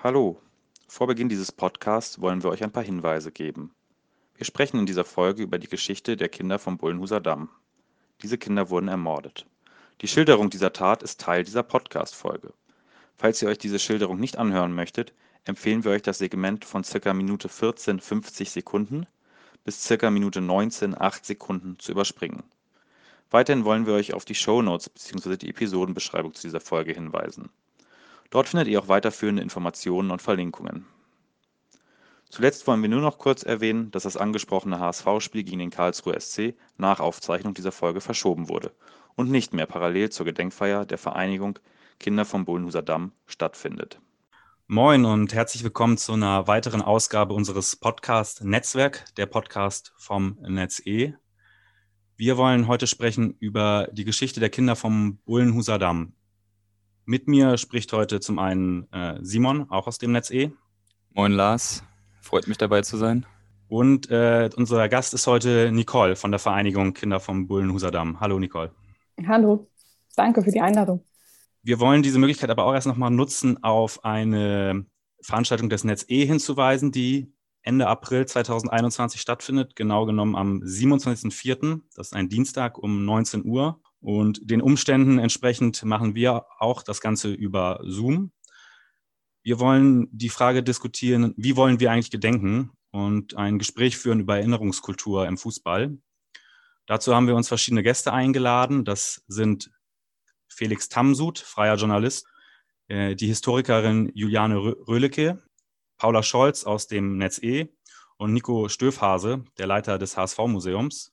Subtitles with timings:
[0.00, 0.40] Hallo,
[0.86, 3.74] vor Beginn dieses Podcasts wollen wir euch ein paar Hinweise geben.
[4.36, 7.48] Wir sprechen in dieser Folge über die Geschichte der Kinder vom Bullenhuser Damm.
[8.22, 9.44] Diese Kinder wurden ermordet.
[10.00, 12.54] Die Schilderung dieser Tat ist Teil dieser Podcast-Folge.
[13.16, 15.14] Falls ihr euch diese Schilderung nicht anhören möchtet,
[15.44, 17.12] empfehlen wir euch das Segment von ca.
[17.12, 19.04] Minute 14 50 Sekunden
[19.64, 20.10] bis ca.
[20.10, 22.44] Minute 19 8 Sekunden zu überspringen.
[23.32, 25.36] Weiterhin wollen wir euch auf die Shownotes bzw.
[25.38, 27.50] die Episodenbeschreibung zu dieser Folge hinweisen.
[28.30, 30.86] Dort findet ihr auch weiterführende Informationen und Verlinkungen.
[32.30, 36.54] Zuletzt wollen wir nur noch kurz erwähnen, dass das angesprochene HSV-Spiel gegen den Karlsruher SC
[36.76, 38.72] nach Aufzeichnung dieser Folge verschoben wurde
[39.16, 41.58] und nicht mehr parallel zur Gedenkfeier der Vereinigung
[41.98, 44.00] Kinder vom Bullenhuser Damm stattfindet.
[44.66, 51.18] Moin und herzlich willkommen zu einer weiteren Ausgabe unseres Podcast Netzwerk, der Podcast vom NetzE.
[52.16, 56.12] Wir wollen heute sprechen über die Geschichte der Kinder vom Bullenhuser Damm.
[57.10, 60.52] Mit mir spricht heute zum einen äh, Simon, auch aus dem NetzE.
[61.14, 61.82] Moin Lars,
[62.20, 63.24] freut mich dabei zu sein.
[63.66, 68.20] Und äh, unser Gast ist heute Nicole von der Vereinigung Kinder vom Bullenhuser Damm.
[68.20, 68.72] Hallo Nicole.
[69.26, 69.70] Hallo,
[70.16, 71.02] danke für die Einladung.
[71.62, 74.84] Wir wollen diese Möglichkeit aber auch erst nochmal nutzen, auf eine
[75.22, 82.08] Veranstaltung des Netz E hinzuweisen, die Ende April 2021 stattfindet, genau genommen am 27.04., das
[82.08, 83.80] ist ein Dienstag um 19 Uhr.
[84.00, 88.32] Und den Umständen entsprechend machen wir auch das Ganze über Zoom.
[89.42, 94.36] Wir wollen die Frage diskutieren, wie wollen wir eigentlich gedenken und ein Gespräch führen über
[94.36, 95.98] Erinnerungskultur im Fußball.
[96.86, 98.84] Dazu haben wir uns verschiedene Gäste eingeladen.
[98.84, 99.70] Das sind
[100.48, 102.26] Felix Tamsud, freier Journalist,
[102.88, 105.42] äh, die Historikerin Juliane Röhlecke,
[105.98, 107.68] Paula Scholz aus dem Netz E
[108.16, 111.12] und Nico Stöfhase, der Leiter des HSV-Museums.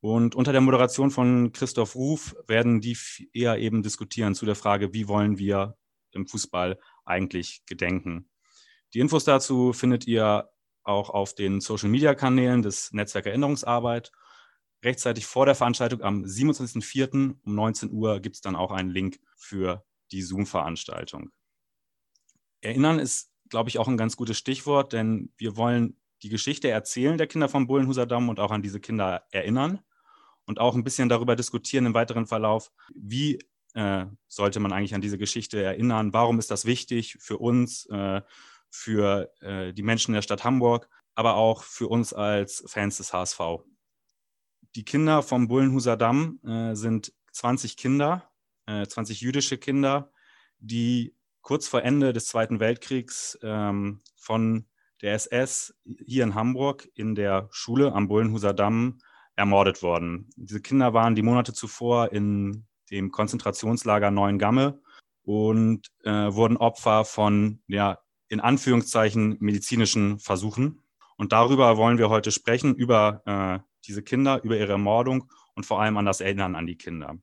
[0.00, 2.96] Und unter der Moderation von Christoph Ruf werden die
[3.32, 5.76] eher eben diskutieren zu der Frage, wie wollen wir
[6.12, 8.28] im Fußball eigentlich gedenken.
[8.94, 10.48] Die Infos dazu findet ihr
[10.84, 14.12] auch auf den Social-Media-Kanälen des Netzwerk Erinnerungsarbeit
[14.84, 17.36] rechtzeitig vor der Veranstaltung am 27.04.
[17.42, 21.30] um 19 Uhr gibt es dann auch einen Link für die Zoom-Veranstaltung.
[22.60, 27.16] Erinnern ist, glaube ich, auch ein ganz gutes Stichwort, denn wir wollen die Geschichte erzählen
[27.16, 29.78] der Kinder vom Bullenhuser Damm und auch an diese Kinder erinnern
[30.44, 33.38] und auch ein bisschen darüber diskutieren im weiteren Verlauf, wie
[33.74, 38.22] äh, sollte man eigentlich an diese Geschichte erinnern, warum ist das wichtig für uns, äh,
[38.70, 43.40] für äh, die Menschen der Stadt Hamburg, aber auch für uns als Fans des HSV.
[44.74, 48.28] Die Kinder vom Bullenhuser Damm äh, sind 20 Kinder,
[48.66, 50.10] äh, 20 jüdische Kinder,
[50.58, 54.66] die kurz vor Ende des Zweiten Weltkriegs ähm, von
[55.02, 55.74] der SS
[56.04, 58.98] hier in Hamburg in der Schule am Bullenhuser Damm
[59.34, 60.30] ermordet worden.
[60.36, 64.80] Diese Kinder waren die Monate zuvor in dem Konzentrationslager Neuengamme
[65.22, 67.98] und äh, wurden Opfer von, ja,
[68.28, 70.82] in Anführungszeichen medizinischen Versuchen.
[71.16, 75.80] Und darüber wollen wir heute sprechen, über äh, diese Kinder, über ihre Ermordung und vor
[75.80, 77.16] allem an das Erinnern an die Kinder.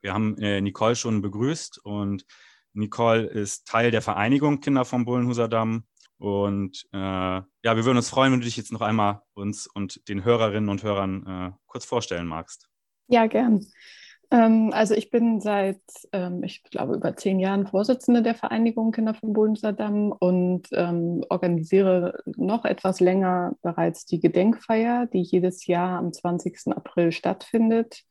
[0.00, 2.26] Wir haben äh, Nicole schon begrüßt und
[2.72, 5.84] Nicole ist Teil der Vereinigung Kinder vom Bullenhuser Damm.
[6.22, 10.08] Und äh, ja, wir würden uns freuen, wenn du dich jetzt noch einmal uns und
[10.08, 12.68] den Hörerinnen und Hörern äh, kurz vorstellen magst.
[13.08, 13.66] Ja, gern.
[14.30, 15.80] Ähm, also ich bin seit,
[16.12, 22.20] ähm, ich glaube, über zehn Jahren Vorsitzende der Vereinigung Kinder vom Bodenserdamm und ähm, organisiere
[22.36, 26.68] noch etwas länger bereits die Gedenkfeier, die jedes Jahr am 20.
[26.68, 28.04] April stattfindet.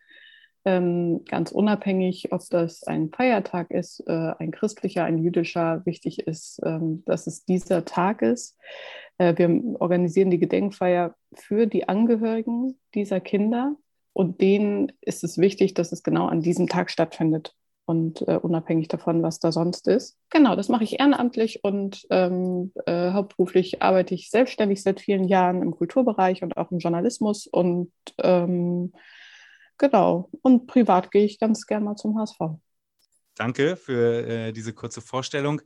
[0.64, 6.60] Ähm, ganz unabhängig, ob das ein Feiertag ist, äh, ein christlicher, ein jüdischer, wichtig ist,
[6.64, 8.58] ähm, dass es dieser Tag ist.
[9.18, 13.76] Äh, wir organisieren die Gedenkfeier für die Angehörigen dieser Kinder
[14.14, 17.56] und denen ist es wichtig, dass es genau an diesem Tag stattfindet
[17.86, 20.18] und äh, unabhängig davon, was da sonst ist.
[20.30, 25.62] Genau, das mache ich ehrenamtlich und ähm, äh, hauptberuflich arbeite ich selbstständig seit vielen Jahren
[25.62, 28.94] im Kulturbereich und auch im Journalismus und ähm,
[29.81, 32.40] genau, und privat gehe ich ganz gerne mal zum HSV.
[33.36, 35.62] Danke für äh, diese kurze Vorstellung.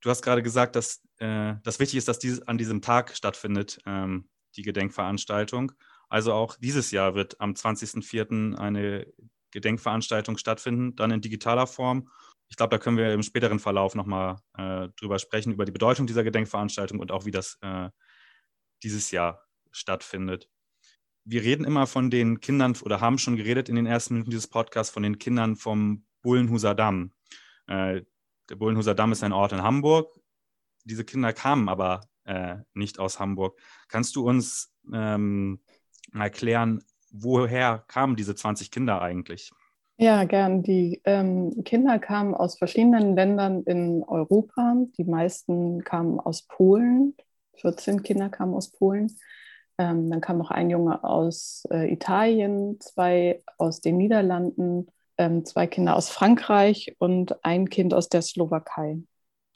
[0.00, 3.80] Du hast gerade gesagt, dass äh, das wichtig ist, dass dieses an diesem Tag stattfindet,
[3.86, 5.72] ähm, die Gedenkveranstaltung.
[6.08, 8.56] Also auch dieses Jahr wird am 20.04.
[8.58, 9.06] eine
[9.52, 12.10] Gedenkveranstaltung stattfinden, dann in digitaler Form.
[12.48, 16.06] Ich glaube, da können wir im späteren Verlauf nochmal äh, drüber sprechen, über die Bedeutung
[16.06, 17.88] dieser Gedenkveranstaltung und auch wie das äh,
[18.82, 20.50] dieses Jahr stattfindet.
[21.24, 24.48] Wir reden immer von den Kindern oder haben schon geredet in den ersten Minuten dieses
[24.48, 27.12] Podcasts von den Kindern vom Bullenhuser Damm.
[27.68, 28.02] Äh,
[28.48, 30.18] der Bullenhuser Damm ist ein Ort in Hamburg.
[30.84, 33.60] Diese Kinder kamen aber äh, nicht aus Hamburg.
[33.88, 35.60] Kannst du uns ähm,
[36.12, 39.50] erklären, woher kamen diese 20 Kinder eigentlich?
[39.98, 40.62] Ja, gern.
[40.62, 44.74] Die ähm, Kinder kamen aus verschiedenen Ländern in Europa.
[44.98, 47.14] Die meisten kamen aus Polen.
[47.56, 49.16] 14 Kinder kamen aus Polen.
[49.78, 54.88] Ähm, dann kam noch ein Junge aus äh, Italien, zwei aus den Niederlanden,
[55.18, 58.98] ähm, zwei Kinder aus Frankreich und ein Kind aus der Slowakei.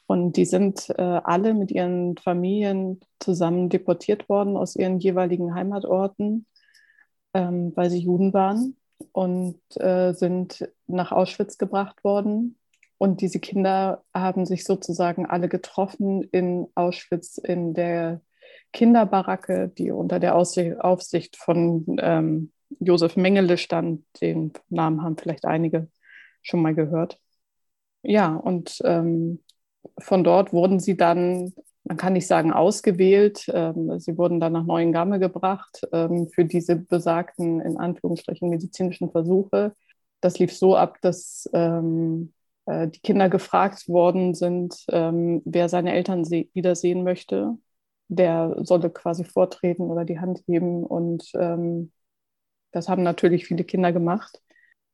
[0.06, 6.46] Und die sind äh, alle mit ihren Familien zusammen deportiert worden aus ihren jeweiligen Heimatorten,
[7.34, 8.76] ähm, weil sie Juden waren
[9.12, 12.56] und äh, sind nach Auschwitz gebracht worden.
[12.98, 18.20] Und diese Kinder haben sich sozusagen alle getroffen in Auschwitz in der
[18.72, 24.04] Kinderbaracke, die unter der Aufsicht von ähm, Josef Mengele stand.
[24.20, 25.88] Den Namen haben vielleicht einige
[26.42, 27.18] schon mal gehört.
[28.02, 29.40] Ja, und ähm,
[29.98, 31.52] von dort wurden sie dann,
[31.84, 36.76] man kann nicht sagen ausgewählt, ähm, sie wurden dann nach Neuengamme gebracht ähm, für diese
[36.76, 39.74] besagten, in Anführungsstrichen, medizinischen Versuche.
[40.20, 42.32] Das lief so ab, dass ähm,
[42.66, 47.56] äh, die Kinder gefragt worden sind, ähm, wer seine Eltern wiedersehen möchte.
[48.08, 50.85] Der solle quasi vortreten oder die Hand heben.
[50.85, 51.93] Und ähm,
[52.73, 54.41] das haben natürlich viele Kinder gemacht.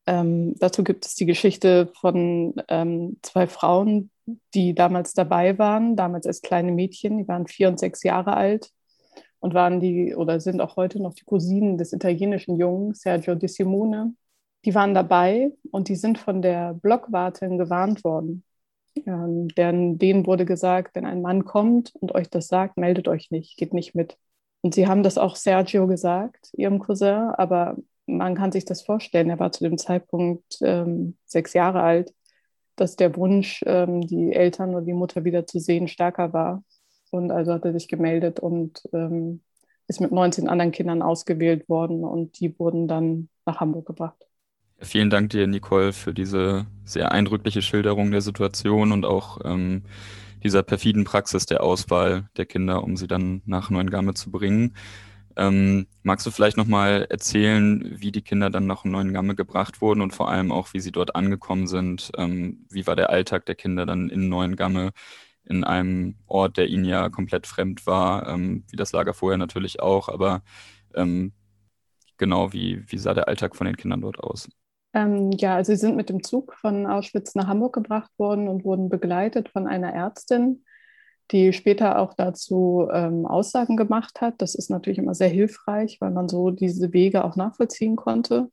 [0.07, 4.11] Ähm, dazu gibt es die Geschichte von ähm, zwei Frauen,
[4.55, 8.71] die damals dabei waren, damals als kleine Mädchen, die waren vier und sechs Jahre alt
[9.41, 13.49] und waren die oder sind auch heute noch die Cousinen des italienischen Jungen Sergio Di
[13.49, 14.15] Simone.
[14.65, 18.45] Die waren dabei und die sind von der Blockwartin gewarnt worden.
[19.07, 23.31] Ähm, denn denen wurde gesagt, wenn ein Mann kommt und euch das sagt, meldet euch
[23.31, 24.19] nicht, geht nicht mit.
[24.61, 29.31] Und sie haben das auch Sergio gesagt, ihrem Cousin, aber man kann sich das vorstellen,
[29.31, 32.13] er war zu dem Zeitpunkt ähm, sechs Jahre alt
[32.77, 36.65] dass der Wunsch, ähm, die Eltern oder die Mutter wieder zu sehen, stärker war.
[37.11, 39.43] Und also hat er sich gemeldet und ähm,
[39.87, 44.17] ist mit 19 anderen Kindern ausgewählt worden und die wurden dann nach Hamburg gebracht.
[44.83, 49.85] Vielen Dank dir, Nicole, für diese sehr eindrückliche Schilderung der Situation und auch ähm,
[50.43, 54.75] dieser perfiden Praxis der Auswahl der Kinder, um sie dann nach Neuengamme zu bringen.
[55.37, 60.15] Ähm, magst du vielleicht nochmal erzählen, wie die Kinder dann nach Neuengamme gebracht wurden und
[60.15, 62.11] vor allem auch, wie sie dort angekommen sind?
[62.19, 64.93] Ähm, wie war der Alltag der Kinder dann in Neuengamme,
[65.45, 69.81] in einem Ort, der ihnen ja komplett fremd war, ähm, wie das Lager vorher natürlich
[69.81, 70.43] auch, aber
[70.95, 71.33] ähm,
[72.19, 74.49] genau, wie, wie sah der Alltag von den Kindern dort aus?
[74.95, 78.65] Ähm, ja, also sie sind mit dem Zug von Auschwitz nach Hamburg gebracht worden und
[78.65, 80.65] wurden begleitet von einer Ärztin,
[81.31, 84.35] die später auch dazu ähm, Aussagen gemacht hat.
[84.39, 88.51] Das ist natürlich immer sehr hilfreich, weil man so diese Wege auch nachvollziehen konnte.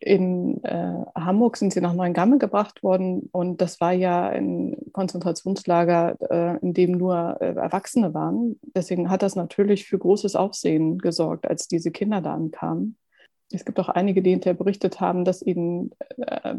[0.00, 6.16] In äh, Hamburg sind sie nach Neuengamme gebracht worden und das war ja ein Konzentrationslager,
[6.30, 8.58] äh, in dem nur äh, Erwachsene waren.
[8.74, 12.96] Deswegen hat das natürlich für großes Aufsehen gesorgt, als diese Kinder da ankamen.
[13.54, 16.54] Es gibt auch einige, die hinterher berichtet haben, dass ihnen äh,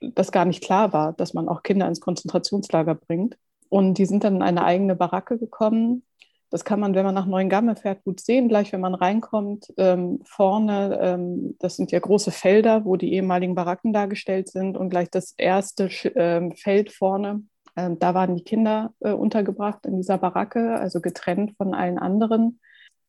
[0.00, 3.36] das gar nicht klar war, dass man auch Kinder ins Konzentrationslager bringt.
[3.68, 6.02] Und die sind dann in eine eigene Baracke gekommen.
[6.50, 8.48] Das kann man, wenn man nach Neuengamme fährt, gut sehen.
[8.48, 13.54] Gleich, wenn man reinkommt, ähm, vorne, ähm, das sind ja große Felder, wo die ehemaligen
[13.54, 14.76] Baracken dargestellt sind.
[14.76, 17.42] Und gleich das erste ähm, Feld vorne,
[17.76, 22.60] ähm, da waren die Kinder äh, untergebracht in dieser Baracke, also getrennt von allen anderen.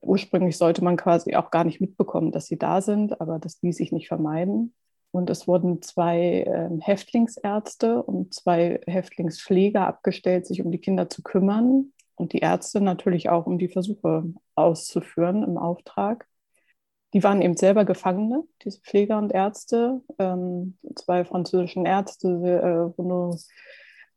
[0.01, 3.75] Ursprünglich sollte man quasi auch gar nicht mitbekommen, dass sie da sind, aber das ließ
[3.77, 4.73] sich nicht vermeiden.
[5.11, 11.23] Und es wurden zwei äh, Häftlingsärzte und zwei Häftlingspfleger abgestellt, sich um die Kinder zu
[11.23, 14.23] kümmern und die Ärzte natürlich auch, um die Versuche
[14.55, 16.27] auszuführen im Auftrag.
[17.13, 23.35] Die waren eben selber Gefangene, diese Pfleger und Ärzte, ähm, zwei französischen Ärzte, äh, Honor,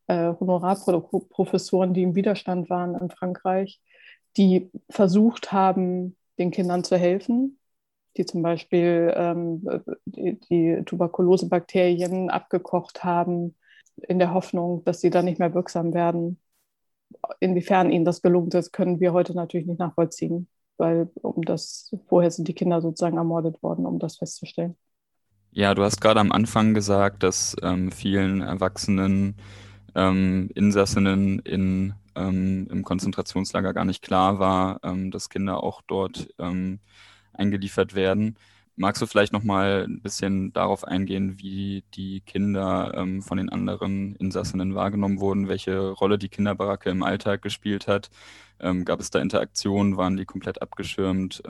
[0.09, 3.81] äh, Honorarprofessoren, die im Widerstand waren in Frankreich,
[4.37, 7.59] die versucht haben, den Kindern zu helfen
[8.17, 9.67] die zum Beispiel ähm,
[10.05, 13.55] die, die Tuberkulosebakterien abgekocht haben,
[13.97, 16.39] in der Hoffnung, dass sie dann nicht mehr wirksam werden.
[17.41, 22.31] Inwiefern ihnen das gelungen ist, können wir heute natürlich nicht nachvollziehen, weil um das, vorher
[22.31, 24.77] sind die Kinder sozusagen ermordet worden, um das festzustellen.
[25.51, 29.37] Ja, du hast gerade am Anfang gesagt, dass ähm, vielen erwachsenen
[29.95, 36.29] ähm, Insassinnen in, ähm, im Konzentrationslager gar nicht klar war, ähm, dass Kinder auch dort
[36.39, 36.81] ähm,
[37.33, 38.39] eingeliefert werden.
[38.77, 43.51] Magst du vielleicht noch mal ein bisschen darauf eingehen, wie die Kinder ähm, von den
[43.51, 48.11] anderen Insassinnen wahrgenommen wurden, welche Rolle die Kinderbaracke im Alltag gespielt hat?
[48.61, 49.97] Ähm, gab es da Interaktionen?
[49.99, 51.43] Waren die komplett abgeschirmt?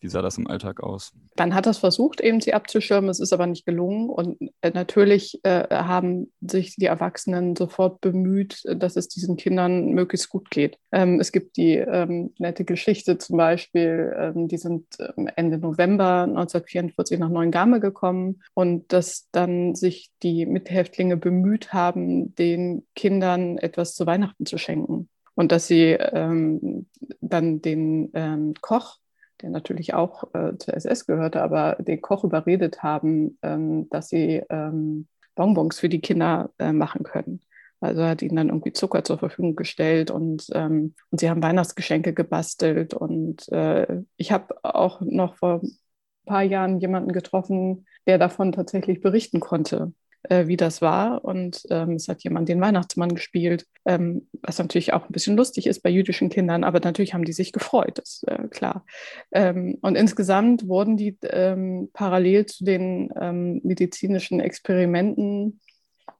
[0.00, 1.12] Wie sah das im Alltag aus?
[1.36, 4.08] Man hat das versucht, eben sie abzuschirmen, es ist aber nicht gelungen.
[4.08, 10.28] Und äh, natürlich äh, haben sich die Erwachsenen sofort bemüht, dass es diesen Kindern möglichst
[10.28, 10.78] gut geht.
[10.92, 16.22] Ähm, es gibt die ähm, nette Geschichte zum Beispiel, ähm, die sind ähm, Ende November
[16.22, 23.94] 1944 nach Neuengamme gekommen und dass dann sich die Mithäftlinge bemüht haben, den Kindern etwas
[23.94, 25.08] zu Weihnachten zu schenken.
[25.34, 26.86] Und dass sie ähm,
[27.20, 28.98] dann den ähm, Koch
[29.42, 34.42] der natürlich auch äh, zur SS gehörte, aber den Koch überredet haben, ähm, dass sie
[34.50, 37.40] ähm, Bonbons für die Kinder äh, machen können.
[37.80, 42.12] Also hat ihnen dann irgendwie Zucker zur Verfügung gestellt und, ähm, und sie haben Weihnachtsgeschenke
[42.12, 42.92] gebastelt.
[42.92, 45.78] Und äh, ich habe auch noch vor ein
[46.26, 49.92] paar Jahren jemanden getroffen, der davon tatsächlich berichten konnte
[50.28, 51.24] äh, wie das war.
[51.24, 55.66] Und ähm, es hat jemand den Weihnachtsmann gespielt, ähm, was natürlich auch ein bisschen lustig
[55.66, 58.84] ist bei jüdischen Kindern, aber natürlich haben die sich gefreut, das ist äh, klar.
[59.32, 65.60] Ähm, und insgesamt wurden die ähm, parallel zu den ähm, medizinischen Experimenten,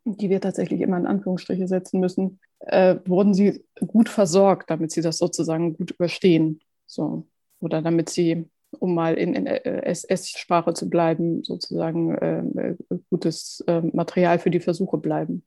[0.05, 5.03] die wir tatsächlich immer in Anführungsstriche setzen müssen, äh, wurden sie gut versorgt, damit sie
[5.03, 6.61] das sozusagen gut überstehen.
[6.87, 7.27] So.
[7.61, 12.77] Oder damit sie um mal in, in SS-Sprache zu bleiben, sozusagen äh,
[13.11, 15.45] gutes äh, Material für die Versuche bleiben.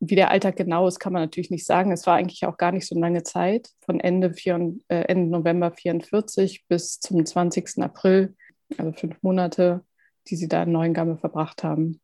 [0.00, 1.92] Wie der Alltag genau ist, kann man natürlich nicht sagen.
[1.92, 5.70] Es war eigentlich auch gar nicht so lange Zeit, von Ende, vier, äh, Ende November
[5.70, 7.82] 44 bis zum 20.
[7.82, 8.34] April,
[8.76, 9.84] also fünf Monate,
[10.28, 12.00] die sie da in Neuengamme verbracht haben.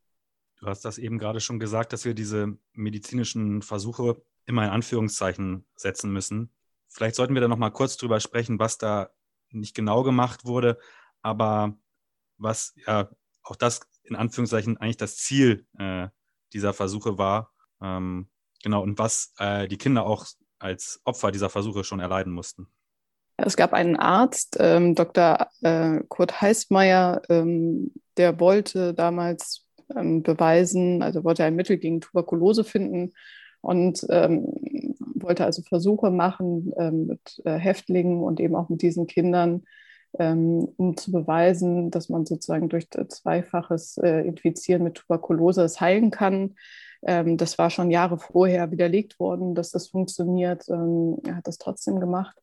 [0.61, 5.65] Du hast das eben gerade schon gesagt, dass wir diese medizinischen Versuche immer in Anführungszeichen
[5.75, 6.51] setzen müssen.
[6.89, 9.11] Vielleicht sollten wir da noch mal kurz drüber sprechen, was da
[9.53, 10.79] nicht genau gemacht wurde,
[11.23, 11.77] aber
[12.39, 13.09] was ja
[13.43, 16.09] auch das in Anführungszeichen eigentlich das Ziel äh,
[16.53, 17.53] dieser Versuche war.
[17.81, 18.29] Ähm,
[18.63, 20.27] genau, und was äh, die Kinder auch
[20.59, 22.69] als Opfer dieser Versuche schon erleiden mussten.
[23.37, 25.49] Es gab einen Arzt, ähm, Dr.
[25.63, 29.67] Äh, Kurt Heißmeier, ähm, der wollte damals
[29.97, 33.15] ähm, beweisen, also wollte ein Mittel gegen Tuberkulose finden
[33.63, 34.53] und ähm,
[35.23, 39.65] wollte also Versuche machen ähm, mit äh, Häftlingen und eben auch mit diesen Kindern,
[40.19, 46.11] ähm, um zu beweisen, dass man sozusagen durch zweifaches äh, Infizieren mit Tuberkulose es heilen
[46.11, 46.57] kann.
[47.03, 50.69] Ähm, das war schon Jahre vorher widerlegt worden, dass das funktioniert.
[50.69, 52.37] Er hat das trotzdem gemacht.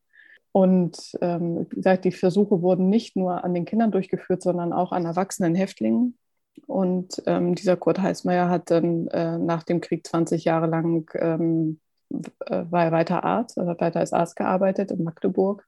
[0.53, 5.05] Und wie gesagt, die Versuche wurden nicht nur an den Kindern durchgeführt, sondern auch an
[5.05, 6.17] erwachsenen Häftlingen.
[6.65, 11.79] Und ähm, dieser Kurt Heißmeier hat dann äh, nach dem Krieg 20 Jahre lang, ähm,
[12.09, 15.67] äh, war er weiter Arzt, also hat weiter als Arzt gearbeitet in Magdeburg,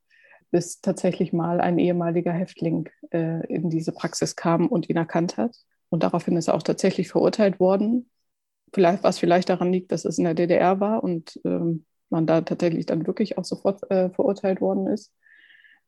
[0.52, 5.56] bis tatsächlich mal ein ehemaliger Häftling äh, in diese Praxis kam und ihn erkannt hat.
[5.90, 8.10] Und daraufhin ist er auch tatsächlich verurteilt worden.
[8.74, 12.42] Vielleicht, was vielleicht daran liegt, dass es in der DDR war und ähm, man da
[12.42, 15.12] tatsächlich dann wirklich auch sofort äh, verurteilt worden ist.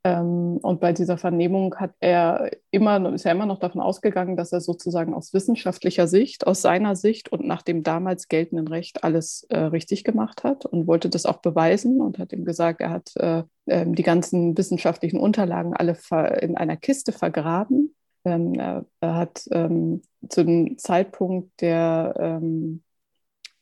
[0.03, 4.51] Ähm, und bei dieser Vernehmung hat er immer, ist er immer noch davon ausgegangen, dass
[4.51, 9.45] er sozusagen aus wissenschaftlicher Sicht, aus seiner Sicht und nach dem damals geltenden Recht alles
[9.49, 13.15] äh, richtig gemacht hat und wollte das auch beweisen und hat ihm gesagt, er hat
[13.17, 15.95] äh, äh, die ganzen wissenschaftlichen Unterlagen alle
[16.41, 17.93] in einer Kiste vergraben.
[18.25, 22.81] Ähm, er, er, hat ähm, zu dem Zeitpunkt der ähm,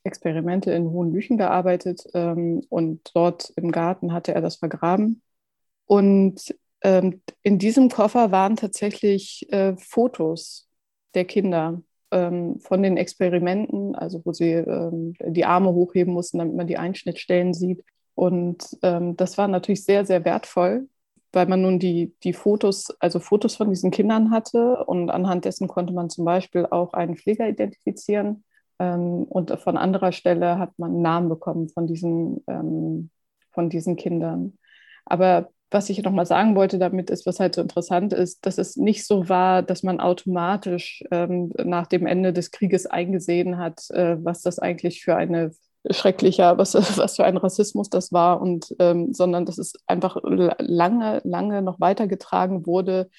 [0.04, 5.22] Experimente in Hohenlüchen gearbeitet ähm, und dort im Garten hatte er das vergraben
[5.90, 6.54] und
[6.84, 10.70] ähm, in diesem Koffer waren tatsächlich äh, Fotos
[11.16, 11.82] der Kinder
[12.12, 16.78] ähm, von den Experimenten, also wo sie ähm, die Arme hochheben mussten, damit man die
[16.78, 17.84] Einschnittstellen sieht.
[18.14, 20.88] Und ähm, das war natürlich sehr, sehr wertvoll,
[21.32, 25.68] weil man nun die, die Fotos, also Fotos von diesen Kindern hatte und anhand dessen
[25.68, 28.44] konnte man zum Beispiel auch einen Pfleger identifizieren.
[28.78, 33.10] Ähm, und von anderer Stelle hat man Namen bekommen von diesen, ähm,
[33.50, 34.54] von diesen Kindern.
[35.06, 38.58] Aber was ich noch mal sagen wollte damit ist, was halt so interessant ist, dass
[38.58, 43.90] es nicht so war, dass man automatisch ähm, nach dem Ende des Krieges eingesehen hat,
[43.92, 45.52] äh, was das eigentlich für eine
[45.90, 51.22] schrecklicher, was, was für ein Rassismus das war und ähm, sondern dass es einfach lange,
[51.24, 53.10] lange noch weitergetragen wurde,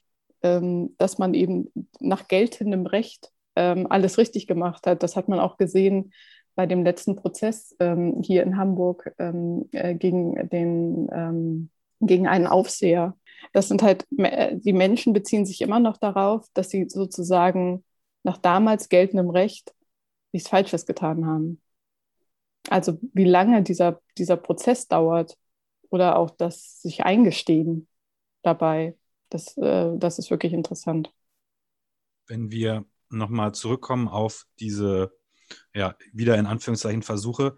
[0.42, 5.02] ähm, dass man eben nach geltendem Recht ähm, alles richtig gemacht hat.
[5.02, 6.12] Das hat man auch gesehen
[6.56, 13.16] bei dem letzten Prozess ähm, hier in Hamburg ähm, äh, gegen den gegen einen Aufseher.
[13.52, 17.84] Das sind halt, die Menschen beziehen sich immer noch darauf, dass sie sozusagen
[18.22, 19.74] nach damals geltendem Recht
[20.32, 21.60] nichts Falsches getan haben.
[22.68, 25.36] Also wie lange dieser, dieser Prozess dauert
[25.88, 27.88] oder auch das sich eingestehen
[28.42, 28.96] dabei,
[29.30, 31.12] das, äh, das ist wirklich interessant.
[32.26, 35.12] Wenn wir nochmal zurückkommen auf diese,
[35.74, 37.56] ja, wieder in Anführungszeichen Versuche,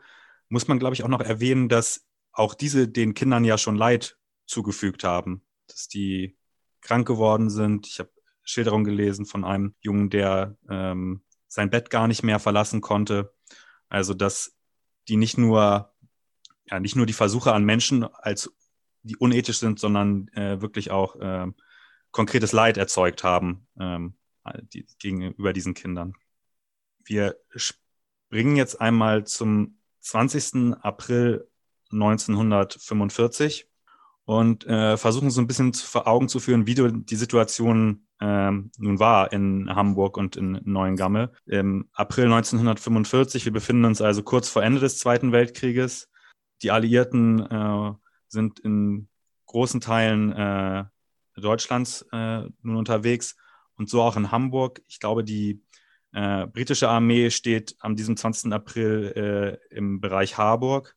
[0.49, 4.17] muss man, glaube ich, auch noch erwähnen, dass auch diese den Kindern ja schon Leid
[4.53, 6.37] zugefügt haben, dass die
[6.81, 7.87] krank geworden sind.
[7.87, 8.11] Ich habe
[8.45, 13.35] Schilderungen gelesen von einem Jungen, der ähm, sein Bett gar nicht mehr verlassen konnte.
[13.89, 14.57] Also dass
[15.09, 15.93] die nicht nur
[16.67, 18.53] ja nicht nur die Versuche an Menschen als
[19.03, 21.47] die unethisch sind, sondern äh, wirklich auch äh,
[22.13, 24.15] konkretes Leid erzeugt haben ähm,
[24.73, 26.15] die, gegenüber diesen Kindern.
[27.05, 30.77] Wir springen jetzt einmal zum 20.
[30.83, 31.49] April
[31.91, 33.72] 1945
[34.39, 38.99] und äh, versuchen so ein bisschen vor Augen zu führen, wie die Situation ähm, nun
[38.99, 41.33] war in Hamburg und in Neuengamme.
[41.47, 46.09] Im April 1945, wir befinden uns also kurz vor Ende des Zweiten Weltkrieges.
[46.63, 47.93] Die Alliierten äh,
[48.29, 49.09] sind in
[49.47, 50.85] großen Teilen äh,
[51.37, 53.37] Deutschlands äh, nun unterwegs
[53.77, 54.83] und so auch in Hamburg.
[54.87, 55.63] Ich glaube, die
[56.13, 58.53] äh, britische Armee steht an diesem 20.
[58.53, 60.97] April äh, im Bereich Harburg.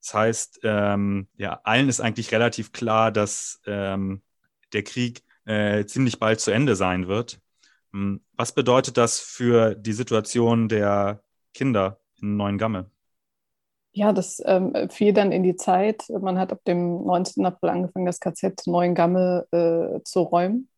[0.00, 4.22] Das heißt, ähm, ja, allen ist eigentlich relativ klar, dass ähm,
[4.72, 7.40] der Krieg äh, ziemlich bald zu Ende sein wird.
[7.92, 11.22] Hm, was bedeutet das für die Situation der
[11.54, 12.90] Kinder in Neuengamme?
[13.92, 16.04] Ja, das ähm, fiel dann in die Zeit.
[16.08, 17.44] Man hat ab dem 19.
[17.46, 20.68] April angefangen, das KZ Neuengamme äh, zu räumen.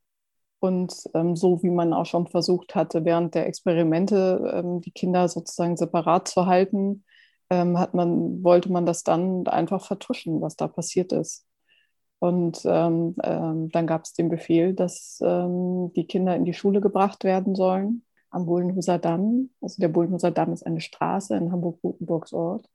[0.60, 5.28] Und ähm, so wie man auch schon versucht hatte, während der Experimente ähm, die Kinder
[5.28, 7.04] sozusagen separat zu halten,
[7.50, 11.46] ähm, hat man, wollte man das dann einfach vertuschen, was da passiert ist.
[12.20, 16.80] Und ähm, ähm, dann gab es den Befehl, dass ähm, die Kinder in die Schule
[16.80, 19.50] gebracht werden sollen am Bullenhuser Damm.
[19.60, 22.68] Also der Bullenhuser Damm ist eine Straße in Hamburg-Gutenburgs Ort.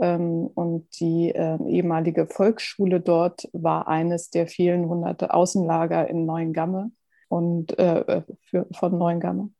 [0.00, 6.90] Ähm, und die äh, ehemalige Volksschule dort war eines der vielen hunderte Außenlager in Neuengamme
[7.28, 9.50] und äh, für, von Neuengamme.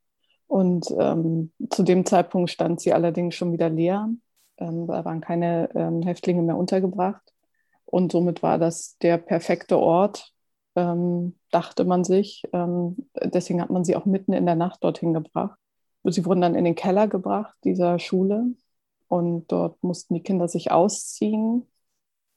[0.47, 4.09] Und ähm, zu dem Zeitpunkt stand sie allerdings schon wieder leer.
[4.59, 7.23] Ähm, da waren keine ähm, Häftlinge mehr untergebracht.
[7.85, 10.33] Und somit war das der perfekte Ort,
[10.75, 12.45] ähm, dachte man sich.
[12.53, 15.59] Ähm, deswegen hat man sie auch mitten in der Nacht dorthin gebracht.
[16.05, 18.45] Sie wurden dann in den Keller gebracht dieser Schule
[19.09, 21.67] und dort mussten die Kinder sich ausziehen.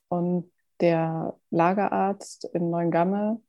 [0.09, 3.41] Und der Lagerarzt in Neuengamme,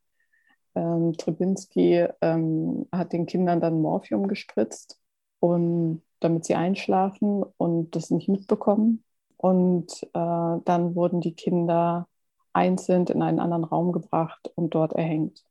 [0.74, 5.00] ähm, Trebinski, ähm, hat den Kindern dann Morphium gespritzt,
[5.40, 9.04] und, damit sie einschlafen und das nicht mitbekommen.
[9.36, 12.08] Und äh, dann wurden die Kinder
[12.52, 15.44] einzeln in einen anderen Raum gebracht und dort erhängt.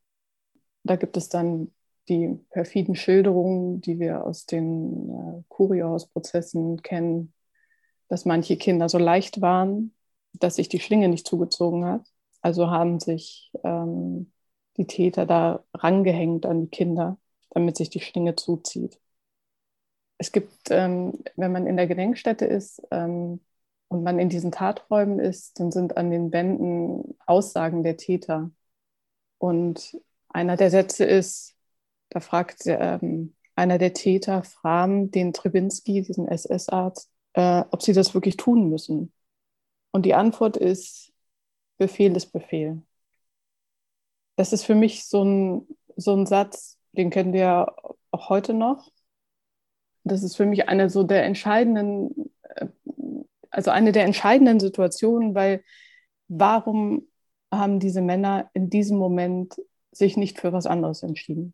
[0.84, 1.71] Da gibt es dann
[2.08, 7.34] die perfiden Schilderungen, die wir aus den äh, Kuriohausprozessen kennen,
[8.08, 9.93] dass manche Kinder so leicht waren,
[10.34, 12.08] dass sich die Schlinge nicht zugezogen hat.
[12.41, 14.32] Also haben sich ähm,
[14.77, 17.17] die Täter da rangehängt an die Kinder,
[17.51, 18.99] damit sich die Schlinge zuzieht.
[20.19, 23.39] Es gibt, ähm, wenn man in der Gedenkstätte ist ähm,
[23.88, 28.51] und man in diesen Taträumen ist, dann sind an den Wänden Aussagen der Täter.
[29.39, 31.55] Und einer der Sätze ist,
[32.10, 38.13] da fragt ähm, einer der Täter Fram den Trebinski, diesen SS-Arzt, äh, ob sie das
[38.13, 39.13] wirklich tun müssen.
[39.91, 41.13] Und die Antwort ist,
[41.77, 42.84] Befehl ist Befehl.
[44.36, 47.73] Das ist für mich so ein, so ein Satz, den kennen wir
[48.12, 48.91] auch heute noch.
[50.03, 52.67] Das ist für mich eine so der entscheidenden, äh,
[53.49, 55.63] also eine der entscheidenden Situationen, weil
[56.27, 57.07] warum
[57.51, 61.53] haben diese Männer in diesem Moment sich nicht für was anderes entschieden?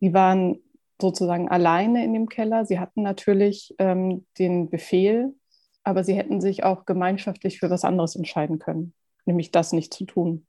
[0.00, 0.58] Die waren
[1.00, 2.64] sozusagen alleine in dem Keller.
[2.64, 5.34] Sie hatten natürlich ähm, den Befehl,
[5.82, 8.94] aber sie hätten sich auch gemeinschaftlich für was anderes entscheiden können,
[9.26, 10.46] nämlich das nicht zu tun.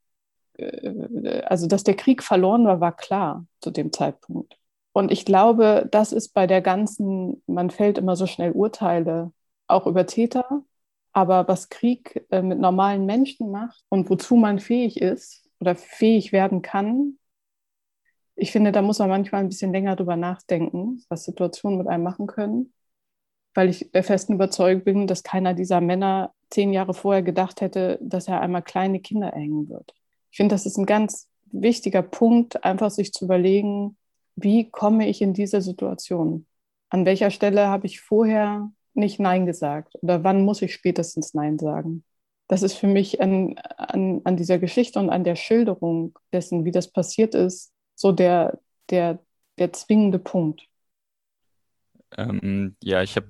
[0.58, 4.58] Äh, also, dass der Krieg verloren war, war klar zu dem Zeitpunkt.
[4.96, 9.34] Und ich glaube, das ist bei der ganzen, man fällt immer so schnell Urteile,
[9.68, 10.64] auch über Täter,
[11.12, 16.32] aber was Krieg äh, mit normalen Menschen macht und wozu man fähig ist oder fähig
[16.32, 17.18] werden kann,
[18.38, 22.04] ich finde, da muss man manchmal ein bisschen länger drüber nachdenken, was Situationen mit einem
[22.04, 22.72] machen können,
[23.54, 28.00] weil ich der festen Überzeugung bin, dass keiner dieser Männer zehn Jahre vorher gedacht hätte,
[28.02, 29.94] dass er einmal kleine Kinder erhängen wird.
[30.32, 33.98] Ich finde, das ist ein ganz wichtiger Punkt, einfach sich zu überlegen,
[34.36, 36.46] wie komme ich in diese Situation?
[36.90, 41.60] An welcher Stelle habe ich vorher nicht Nein gesagt oder wann muss ich spätestens Nein
[41.60, 42.04] sagen?
[42.48, 46.72] Das ist für mich an, an, an dieser Geschichte und an der Schilderung dessen, wie
[46.72, 49.20] das passiert ist, so der, der,
[49.58, 50.68] der zwingende Punkt?
[52.18, 53.28] Ähm, ja, ich habe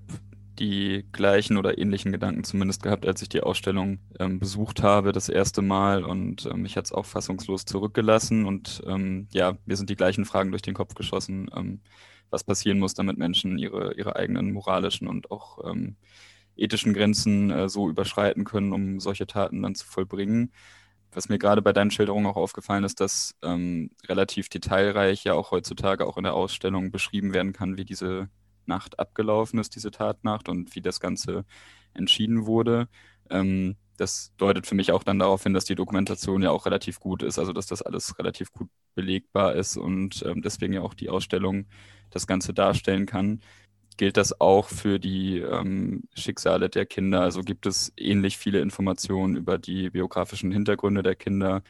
[0.56, 5.30] die gleichen oder ähnlichen Gedanken zumindest gehabt, als ich die Ausstellung ähm, besucht habe, das
[5.30, 6.04] erste Mal.
[6.04, 8.46] Und ähm, mich hat es auch fassungslos zurückgelassen.
[8.46, 11.82] Und ähm, ja, mir sind die gleichen Fragen durch den Kopf geschossen, ähm,
[12.30, 15.98] was passieren muss, damit Menschen ihre, ihre eigenen moralischen und auch ähm,
[16.58, 20.52] ethischen Grenzen äh, so überschreiten können, um solche Taten dann zu vollbringen
[21.12, 25.52] Was mir gerade bei deinen Schilderungen auch aufgefallen ist, dass ähm, relativ detailreich ja auch
[25.52, 28.30] heutzutage auch in der Ausstellung beschrieben werden kann, wie diese
[28.68, 31.46] Nacht abgelaufen ist, diese Tatnacht und wie das Ganze
[31.94, 32.88] entschieden wurde.
[33.30, 37.00] Ähm, das deutet für mich auch dann darauf hin, dass die Dokumentation ja auch relativ
[37.00, 40.94] gut ist, also dass das alles relativ gut belegbar ist und ähm, deswegen ja auch
[40.94, 41.66] die Ausstellung
[42.12, 43.42] das Ganze darstellen kann.
[43.98, 47.22] Gilt das auch für die ähm, Schicksale der Kinder?
[47.22, 51.64] Also gibt es ähnlich viele Informationen über die biografischen Hintergründe der Kinder?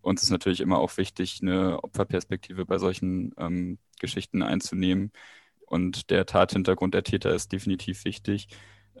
[0.00, 5.12] Uns ist natürlich immer auch wichtig, eine Opferperspektive bei solchen ähm, Geschichten einzunehmen.
[5.72, 8.48] Und der Tathintergrund der Täter ist definitiv wichtig.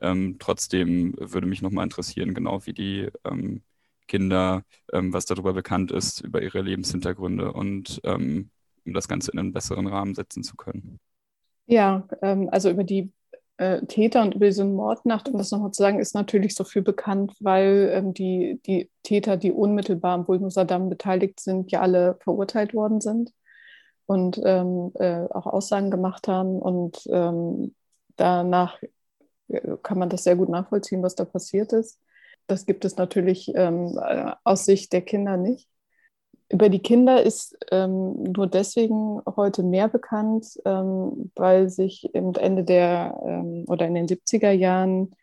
[0.00, 3.60] Ähm, trotzdem würde mich nochmal interessieren, genau wie die ähm,
[4.08, 8.48] Kinder, ähm, was darüber bekannt ist, über ihre Lebenshintergründe und ähm,
[8.86, 10.98] um das Ganze in einen besseren Rahmen setzen zu können.
[11.66, 13.12] Ja, ähm, also über die
[13.58, 16.80] äh, Täter und über diese Mordnacht, um das nochmal zu sagen, ist natürlich so viel
[16.80, 22.72] bekannt, weil ähm, die, die Täter, die unmittelbar am Bulnusaddam beteiligt sind, ja alle verurteilt
[22.72, 23.30] worden sind
[24.12, 26.58] und ähm, äh, auch Aussagen gemacht haben.
[26.60, 27.74] Und ähm,
[28.16, 28.78] danach
[29.82, 31.98] kann man das sehr gut nachvollziehen, was da passiert ist.
[32.46, 35.68] Das gibt es natürlich ähm, äh, aus Sicht der Kinder nicht.
[36.48, 42.64] Über die Kinder ist ähm, nur deswegen heute mehr bekannt, ähm, weil sich im Ende
[42.64, 45.14] der ähm, oder in den 70er Jahren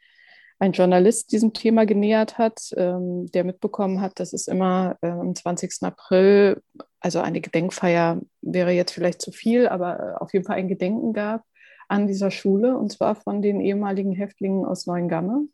[0.59, 5.33] ein Journalist diesem Thema genähert hat, ähm, der mitbekommen hat, dass es immer äh, am
[5.33, 5.83] 20.
[5.83, 6.61] April,
[6.99, 11.13] also eine Gedenkfeier wäre jetzt vielleicht zu viel, aber äh, auf jeden Fall ein Gedenken
[11.13, 11.43] gab
[11.87, 15.47] an dieser Schule, und zwar von den ehemaligen Häftlingen aus Neuengamme,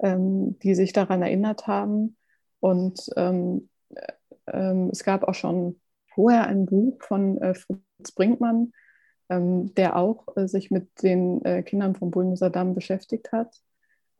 [0.00, 2.16] ähm, die sich daran erinnert haben.
[2.60, 3.70] Und ähm,
[4.46, 5.80] ähm, es gab auch schon
[6.14, 8.72] vorher ein Buch von äh, Fritz Brinkmann,
[9.30, 13.56] ähm, der auch äh, sich mit den äh, Kindern von Bullenser Damm beschäftigt hat.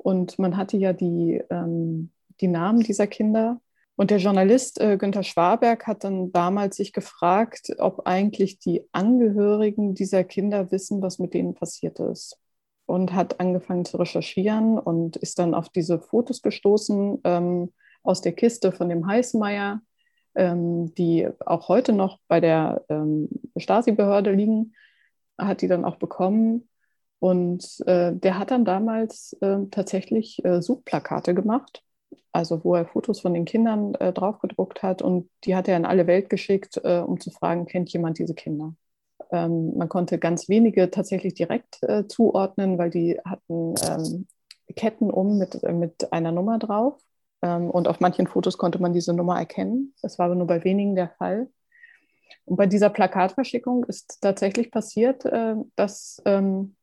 [0.02, 2.10] Und man hatte ja die, ähm,
[2.40, 3.60] die Namen dieser Kinder
[3.94, 9.94] und der Journalist äh, Günther Schwaberg hat dann damals sich gefragt, ob eigentlich die Angehörigen
[9.94, 12.38] dieser Kinder wissen, was mit denen passiert ist.
[12.86, 18.32] Und hat angefangen zu recherchieren und ist dann auf diese Fotos gestoßen ähm, aus der
[18.32, 19.80] Kiste von dem Heißmeier,
[20.34, 24.74] ähm, die auch heute noch bei der ähm, Stasi-Behörde liegen,
[25.38, 26.68] hat die dann auch bekommen.
[27.22, 31.82] Und äh, der hat dann damals äh, tatsächlich äh, Suchplakate gemacht
[32.32, 35.84] also wo er Fotos von den Kindern äh, draufgedruckt hat und die hat er in
[35.84, 38.74] alle Welt geschickt, äh, um zu fragen, kennt jemand diese Kinder?
[39.30, 44.26] Ähm, man konnte ganz wenige tatsächlich direkt äh, zuordnen, weil die hatten ähm,
[44.74, 46.98] Ketten um mit, mit einer Nummer drauf.
[47.42, 49.94] Ähm, und auf manchen Fotos konnte man diese Nummer erkennen.
[50.00, 51.50] Das war aber nur bei wenigen der Fall.
[52.46, 55.24] Und bei dieser Plakatverschickung ist tatsächlich passiert,
[55.76, 56.74] dass ähm,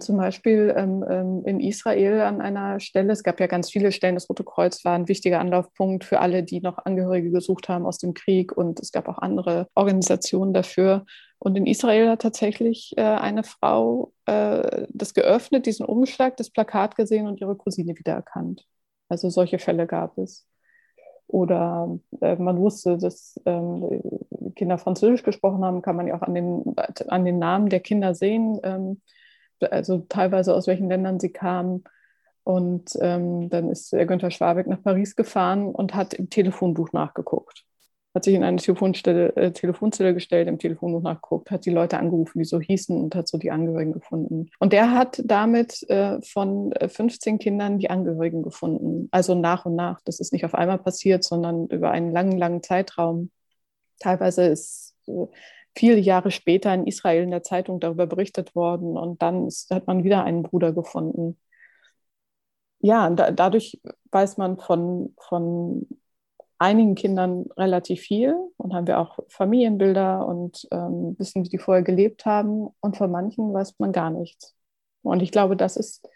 [0.00, 4.14] zum Beispiel ähm, ähm, in Israel an einer Stelle, es gab ja ganz viele Stellen,
[4.14, 7.98] das Rote Kreuz war ein wichtiger Anlaufpunkt für alle, die noch Angehörige gesucht haben aus
[7.98, 11.04] dem Krieg und es gab auch andere Organisationen dafür.
[11.38, 16.96] Und in Israel hat tatsächlich äh, eine Frau äh, das geöffnet, diesen Umschlag, das Plakat
[16.96, 18.66] gesehen und ihre Cousine wiedererkannt.
[19.10, 20.48] Also solche Fälle gab es.
[21.26, 24.00] Oder äh, man wusste, dass ähm,
[24.56, 26.74] Kinder Französisch gesprochen haben, kann man ja auch an den,
[27.08, 28.58] an den Namen der Kinder sehen.
[29.72, 31.84] Also teilweise aus welchen Ländern sie kamen.
[32.44, 37.64] Und ähm, dann ist der Günther Schwabeck nach Paris gefahren und hat im Telefonbuch nachgeguckt.
[38.14, 42.38] Hat sich in eine Telefonstelle, äh, Telefonzelle gestellt, im Telefonbuch nachgeguckt, hat die Leute angerufen,
[42.38, 44.50] die so hießen und hat so die Angehörigen gefunden.
[44.60, 49.08] Und der hat damit äh, von 15 äh, Kindern die Angehörigen gefunden.
[49.10, 50.00] Also nach und nach.
[50.04, 53.30] Das ist nicht auf einmal passiert, sondern über einen langen, langen Zeitraum.
[53.98, 55.26] Teilweise ist äh,
[55.76, 59.86] viele Jahre später in Israel in der Zeitung darüber berichtet worden und dann ist, hat
[59.86, 61.38] man wieder einen Bruder gefunden.
[62.80, 65.86] Ja, da, dadurch weiß man von, von
[66.58, 71.82] einigen Kindern relativ viel und haben wir auch Familienbilder und ähm, wissen, wie die vorher
[71.82, 74.54] gelebt haben und von manchen weiß man gar nichts.
[75.02, 76.08] Und ich glaube, das ist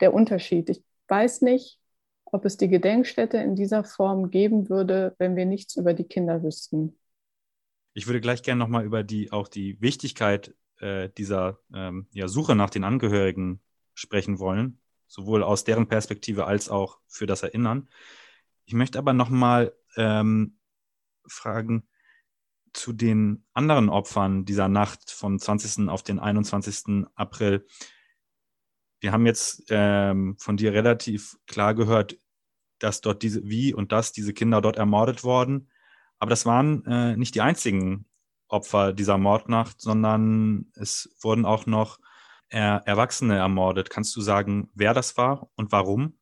[0.00, 0.68] der Unterschied.
[0.70, 1.78] Ich weiß nicht,
[2.24, 6.42] ob es die Gedenkstätte in dieser Form geben würde, wenn wir nichts über die Kinder
[6.42, 6.98] wüssten.
[7.96, 12.54] Ich würde gleich gerne nochmal über die auch die Wichtigkeit äh, dieser ähm, ja, Suche
[12.54, 13.62] nach den Angehörigen
[13.94, 17.88] sprechen wollen, sowohl aus deren Perspektive als auch für das Erinnern.
[18.66, 20.58] Ich möchte aber nochmal ähm,
[21.26, 21.88] fragen
[22.74, 25.88] zu den anderen Opfern dieser Nacht vom 20.
[25.88, 27.06] auf den 21.
[27.14, 27.66] April.
[29.00, 32.18] Wir haben jetzt ähm, von dir relativ klar gehört,
[32.78, 35.70] dass dort diese, wie und dass diese Kinder dort ermordet worden.
[36.18, 38.06] Aber das waren äh, nicht die einzigen
[38.48, 41.98] Opfer dieser Mordnacht, sondern es wurden auch noch
[42.48, 43.90] er Erwachsene ermordet.
[43.90, 46.16] Kannst du sagen, wer das war und warum?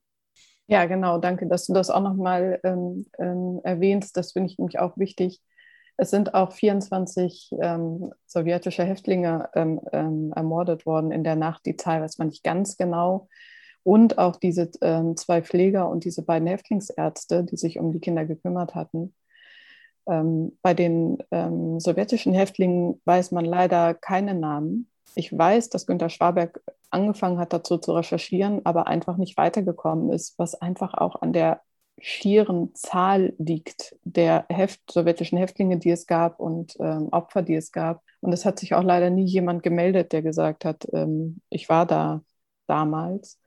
[0.66, 4.16] Ja, genau, danke, dass du das auch nochmal ähm, ähm, erwähnst.
[4.16, 5.42] Das finde ich nämlich auch wichtig.
[5.96, 11.66] Es sind auch 24 ähm, sowjetische Häftlinge ähm, ähm, ermordet worden in der Nacht.
[11.66, 13.28] Die Zahl weiß man nicht ganz genau.
[13.83, 18.24] Und auch diese ähm, zwei Pfleger und diese beiden Häftlingsärzte, die sich um die Kinder
[18.24, 19.14] gekümmert hatten.
[20.06, 21.18] Bei den
[21.78, 24.90] sowjetischen Häftlingen weiß man leider keine Namen.
[25.14, 30.38] Ich weiß, dass Günter Schwaberg angefangen hat, dazu zu recherchieren, aber einfach nicht weitergekommen ist,
[30.38, 31.60] was einfach auch an der
[32.00, 37.72] schieren Zahl liegt der Heft, sowjetischen Häftlinge, die es gab und ähm, Opfer, die es
[37.72, 38.02] gab.
[38.20, 41.86] Und es hat sich auch leider nie jemand gemeldet, der gesagt hat, ähm, ich war
[41.86, 42.22] da
[42.66, 43.40] damals.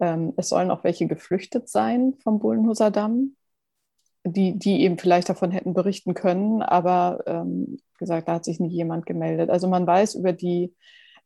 [0.00, 3.36] Ähm, es sollen auch welche geflüchtet sein vom Bullenhuser Damm,
[4.24, 8.68] die, die eben vielleicht davon hätten berichten können, aber ähm, gesagt, da hat sich nie
[8.68, 9.50] jemand gemeldet.
[9.50, 10.74] Also man weiß über die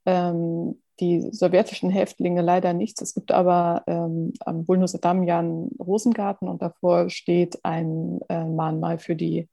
[0.07, 3.03] ähm, die sowjetischen Häftlinge leider nichts.
[3.03, 9.15] Es gibt aber ähm, am ja einen Rosengarten und davor steht ein äh, Mahnmal für
[9.15, 9.49] die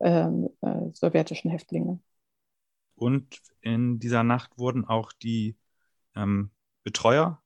[0.00, 2.00] ähm, äh, sowjetischen Häftlinge.
[2.94, 5.56] Und in dieser Nacht wurden auch die
[6.14, 6.50] ähm,
[6.82, 7.42] Betreuer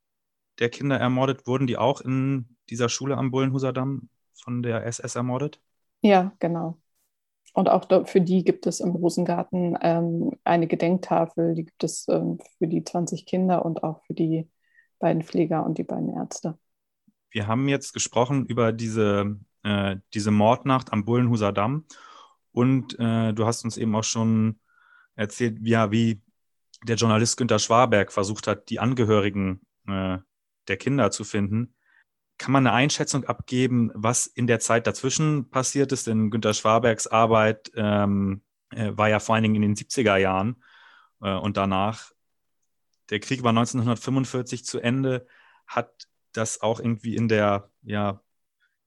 [0.59, 1.47] der Kinder ermordet.
[1.47, 4.09] Wurden die auch in dieser Schule am Bullenhuser Damm
[4.41, 5.61] von der SS ermordet?
[6.03, 6.79] Ja, genau.
[7.53, 12.39] Und auch für die gibt es im Rosengarten ähm, eine Gedenktafel, die gibt es ähm,
[12.59, 14.49] für die 20 Kinder und auch für die
[15.01, 16.59] beiden Pfleger und die beiden Ärzte.
[17.31, 21.87] Wir haben jetzt gesprochen über diese, äh, diese Mordnacht am Bullenhuser Damm
[22.53, 24.61] und äh, du hast uns eben auch schon
[25.17, 26.21] erzählt, ja, wie
[26.85, 30.19] der Journalist Günter Schwaberg versucht hat, die Angehörigen äh,
[30.69, 31.75] der Kinder zu finden.
[32.41, 36.07] Kann man eine Einschätzung abgeben, was in der Zeit dazwischen passiert ist?
[36.07, 40.65] Denn Günter Schwabergs Arbeit ähm, äh, war ja vor allen Dingen in den 70er Jahren
[41.21, 42.13] äh, und danach.
[43.11, 45.27] Der Krieg war 1945 zu Ende.
[45.67, 48.23] Hat das auch irgendwie in der, ja,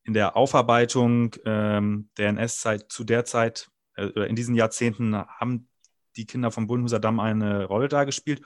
[0.01, 5.69] in der Aufarbeitung ähm, der NS-Zeit zu der Zeit äh, in diesen Jahrzehnten haben
[6.15, 8.43] die Kinder vom Bullenhuser Damm eine Rolle da gespielt?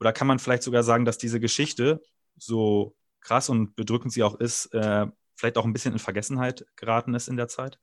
[0.00, 2.02] Oder kann man vielleicht sogar sagen, dass diese Geschichte,
[2.36, 5.06] so krass und bedrückend sie auch ist, äh,
[5.36, 7.78] vielleicht auch ein bisschen in Vergessenheit geraten ist in der Zeit?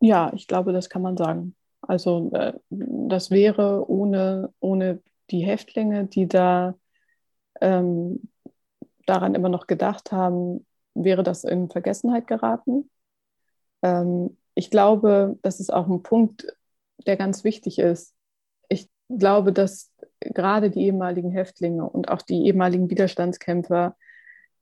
[0.00, 1.54] Ja, ich glaube, das kann man sagen.
[1.80, 6.74] Also äh, das wäre ohne, ohne die Häftlinge, die da
[7.60, 8.28] ähm,
[9.06, 12.90] daran immer noch gedacht haben, wäre das in Vergessenheit geraten.
[13.82, 16.46] Ähm, ich glaube, das ist auch ein Punkt,
[17.06, 18.14] der ganz wichtig ist.
[18.68, 23.96] Ich glaube, dass gerade die ehemaligen Häftlinge und auch die ehemaligen Widerstandskämpfer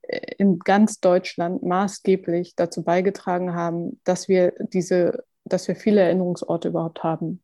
[0.09, 7.03] in ganz Deutschland maßgeblich dazu beigetragen haben, dass wir diese, dass wir viele Erinnerungsorte überhaupt
[7.03, 7.43] haben.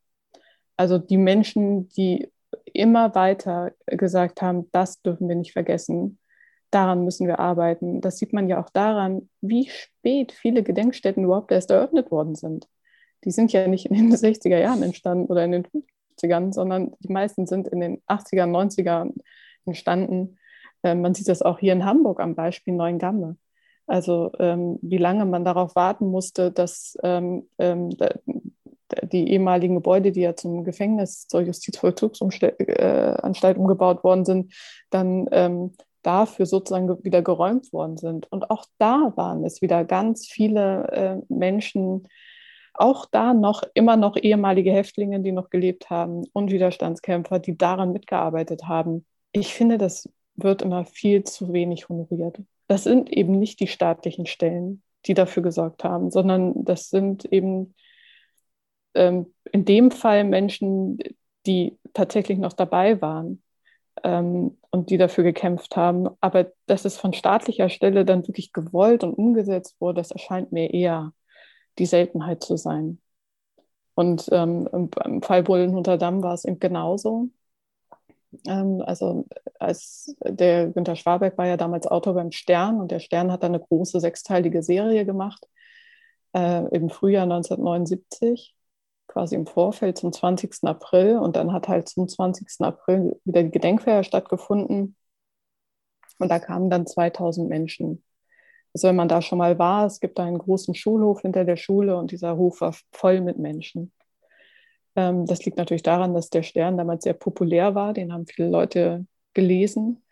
[0.77, 2.31] Also die Menschen, die
[2.64, 6.18] immer weiter gesagt haben, das dürfen wir nicht vergessen,
[6.71, 8.01] daran müssen wir arbeiten.
[8.01, 12.68] Das sieht man ja auch daran, wie spät viele Gedenkstätten überhaupt erst eröffnet worden sind.
[13.25, 15.66] Die sind ja nicht in den 60er Jahren entstanden oder in den
[16.21, 19.12] 50ern, sondern die meisten sind in den 80er, 90er
[19.64, 20.38] entstanden.
[20.83, 23.37] Ähm, man sieht das auch hier in Hamburg am Beispiel Neuengamme.
[23.87, 27.91] Also ähm, wie lange man darauf warten musste, dass ähm, ähm
[29.12, 34.55] die ehemaligen Gebäude, die ja zum Gefängnis zur Justizvollzugsanstalt äh, umgebaut worden sind,
[34.88, 35.29] dann
[36.03, 38.31] dafür sozusagen wieder geräumt worden sind.
[38.33, 42.09] Und auch da waren es wieder ganz viele äh, Menschen,
[42.73, 47.93] auch da noch immer noch ehemalige Häftlinge, die noch gelebt haben und Widerstandskämpfer, die daran
[47.93, 49.05] mitgearbeitet haben.
[49.33, 50.09] Ich finde das
[50.42, 52.40] wird immer viel zu wenig honoriert.
[52.66, 57.74] Das sind eben nicht die staatlichen Stellen, die dafür gesorgt haben, sondern das sind eben
[58.94, 60.98] ähm, in dem Fall Menschen,
[61.46, 63.42] die tatsächlich noch dabei waren
[64.05, 66.09] ähm, und die dafür gekämpft haben.
[66.20, 70.72] Aber dass es von staatlicher Stelle dann wirklich gewollt und umgesetzt wurde, das erscheint mir
[70.72, 71.12] eher
[71.79, 73.01] die Seltenheit zu sein.
[73.94, 74.68] Und ähm,
[75.05, 77.31] im, Fall Bullen unter Damm war es eben genauso.
[78.47, 79.27] Ähm, also
[79.59, 83.55] als der Günter Schwaberg war ja damals Autor beim Stern und der Stern hat dann
[83.55, 85.47] eine große sechsteilige Serie gemacht
[86.35, 88.55] äh, im Frühjahr 1979,
[89.07, 90.64] quasi im Vorfeld zum 20.
[90.64, 92.49] April und dann hat halt zum 20.
[92.61, 94.97] April wieder die Gedenkfeier stattgefunden
[96.19, 98.05] und da kamen dann 2000 Menschen.
[98.75, 101.57] Also wenn man da schon mal war, es gibt da einen großen Schulhof hinter der
[101.57, 103.93] Schule und dieser Hof war voll mit Menschen.
[104.99, 107.93] Ähm, das liegt natürlich daran, dass der Stern damals sehr populär war.
[107.93, 110.03] Den haben viele Leute gelesen.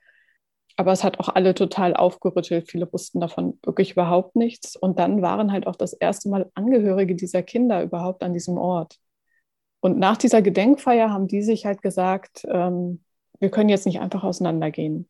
[0.77, 2.71] Aber es hat auch alle total aufgerüttelt.
[2.71, 4.77] Viele wussten davon wirklich überhaupt nichts.
[4.77, 8.99] Und dann waren halt auch das erste Mal Angehörige dieser Kinder überhaupt an diesem Ort.
[9.81, 13.03] Und nach dieser Gedenkfeier haben die sich halt gesagt, ähm,
[13.41, 15.09] wir können jetzt nicht einfach auseinandergehen.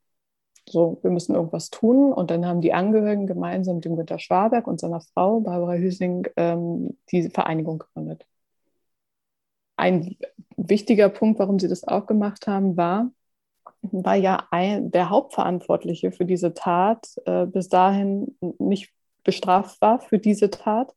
[0.69, 2.12] So, wir müssen irgendwas tun.
[2.12, 6.29] Und dann haben die Angehörigen gemeinsam mit dem Günter Schwaberg und seiner Frau, Barbara Hüsing,
[6.37, 8.27] ähm, diese Vereinigung gegründet.
[9.77, 10.17] Ein
[10.57, 13.11] wichtiger Punkt, warum sie das auch gemacht haben, war,
[13.83, 20.19] war ja ein, der Hauptverantwortliche für diese Tat äh, bis dahin nicht bestraft war für
[20.19, 20.95] diese Tat.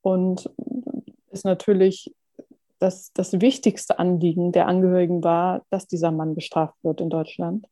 [0.00, 0.50] Und
[1.30, 2.14] ist natürlich
[2.78, 7.66] das, das wichtigste Anliegen der Angehörigen war, dass dieser Mann bestraft wird in Deutschland.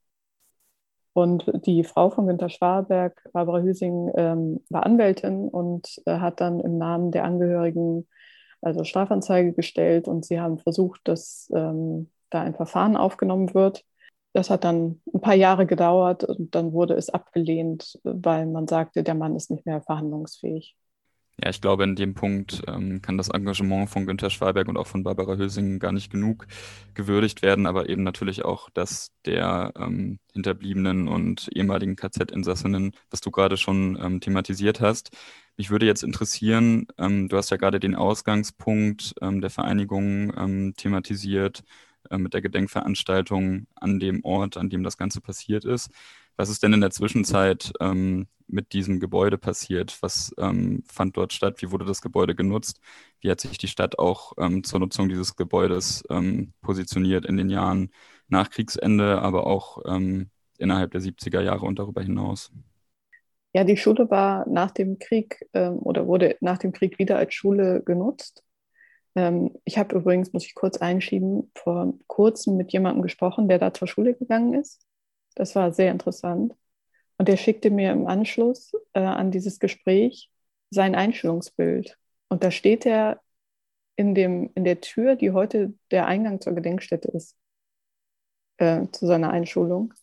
[1.13, 6.59] Und die Frau von Günter Schwarberg, Barbara Hüsing, ähm, war Anwältin und äh, hat dann
[6.59, 8.09] im Namen der Angehörigen
[8.65, 13.85] also Strafanzeige gestellt und sie haben versucht, dass ähm, da ein Verfahren aufgenommen wird.
[14.33, 19.03] Das hat dann ein paar Jahre gedauert und dann wurde es abgelehnt, weil man sagte,
[19.05, 20.77] der Mann ist nicht mehr verhandlungsfähig.
[21.43, 24.87] Ja, ich glaube, in dem Punkt ähm, kann das Engagement von Günter Schwalberg und auch
[24.87, 26.47] von Barbara Hösing gar nicht genug
[26.95, 33.33] gewürdigt werden, aber eben natürlich auch das der ähm, Hinterbliebenen und ehemaligen KZ-Insassinnen, was du
[33.33, 35.11] gerade schon ähm, thematisiert hast.
[35.57, 40.75] Mich würde jetzt interessieren, ähm, du hast ja gerade den Ausgangspunkt ähm, der Vereinigung ähm,
[40.77, 41.65] thematisiert
[42.11, 45.91] äh, mit der Gedenkveranstaltung an dem Ort, an dem das Ganze passiert ist.
[46.37, 49.97] Was ist denn in der Zwischenzeit ähm, mit diesem Gebäude passiert?
[50.03, 51.63] Was ähm, fand dort statt?
[51.63, 52.81] Wie wurde das Gebäude genutzt?
[53.21, 57.51] Wie hat sich die Stadt auch ähm, zur Nutzung dieses Gebäudes ähm, positioniert in den
[57.51, 57.91] Jahren
[58.29, 62.51] nach Kriegsende, aber auch ähm, innerhalb der 70er Jahre und darüber hinaus?
[63.53, 67.35] Ja, die Schule war nach dem Krieg ähm, oder wurde nach dem Krieg wieder als
[67.35, 68.43] Schule genutzt.
[69.65, 73.87] ich habe übrigens, muss ich kurz einschieben, vor kurzem mit jemandem gesprochen, der da zur
[73.87, 74.85] Schule gegangen ist
[75.35, 76.55] das war sehr interessant.
[77.19, 80.31] Und er schickte mir im Anschluss äh, an dieses Gespräch
[80.71, 81.99] sein Einstellungsbild.
[82.29, 83.21] Und da steht er
[83.97, 87.37] in, dem, in der Tür, die heute der Eingang zur Gedenkstätte ist,
[88.59, 89.95] äh, zu seiner Einschulung.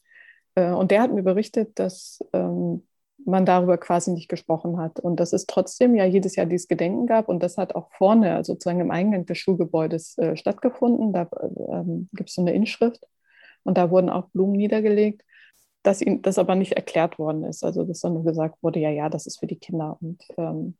[0.55, 2.87] Äh, und der hat mir berichtet, dass ähm,
[3.25, 4.99] man darüber quasi nicht gesprochen hat.
[4.99, 7.27] Und dass es trotzdem ja jedes Jahr dieses Gedenken gab.
[7.27, 11.13] Und das hat auch vorne, also sozusagen im Eingang des Schulgebäudes äh, stattgefunden.
[11.13, 13.05] Da äh, gibt es so eine Inschrift.
[13.63, 15.23] Und da wurden auch Blumen niedergelegt,
[15.83, 17.63] dass ihnen das aber nicht erklärt worden ist.
[17.63, 19.97] Also dass dann nur gesagt wurde, ja, ja, das ist für die Kinder.
[20.01, 20.77] Und, ähm,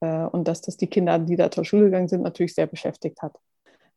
[0.00, 3.22] äh, und dass das die Kinder, die da zur Schule gegangen sind, natürlich sehr beschäftigt
[3.22, 3.36] hat.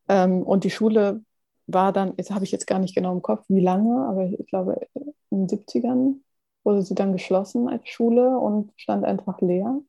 [0.07, 1.23] Ähm, und die Schule
[1.67, 4.47] war dann, jetzt habe ich jetzt gar nicht genau im Kopf, wie lange, aber ich
[4.47, 4.87] glaube,
[5.29, 6.15] in den 70ern
[6.63, 9.79] wurde sie dann geschlossen als Schule und stand einfach leer.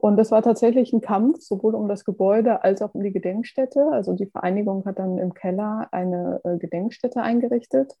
[0.00, 3.88] Und das war tatsächlich ein Kampf, sowohl um das Gebäude als auch um die Gedenkstätte.
[3.90, 7.94] Also die Vereinigung hat dann im Keller eine äh, Gedenkstätte eingerichtet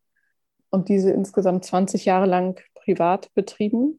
[0.70, 3.98] und diese insgesamt 20 Jahre lang privat betrieben,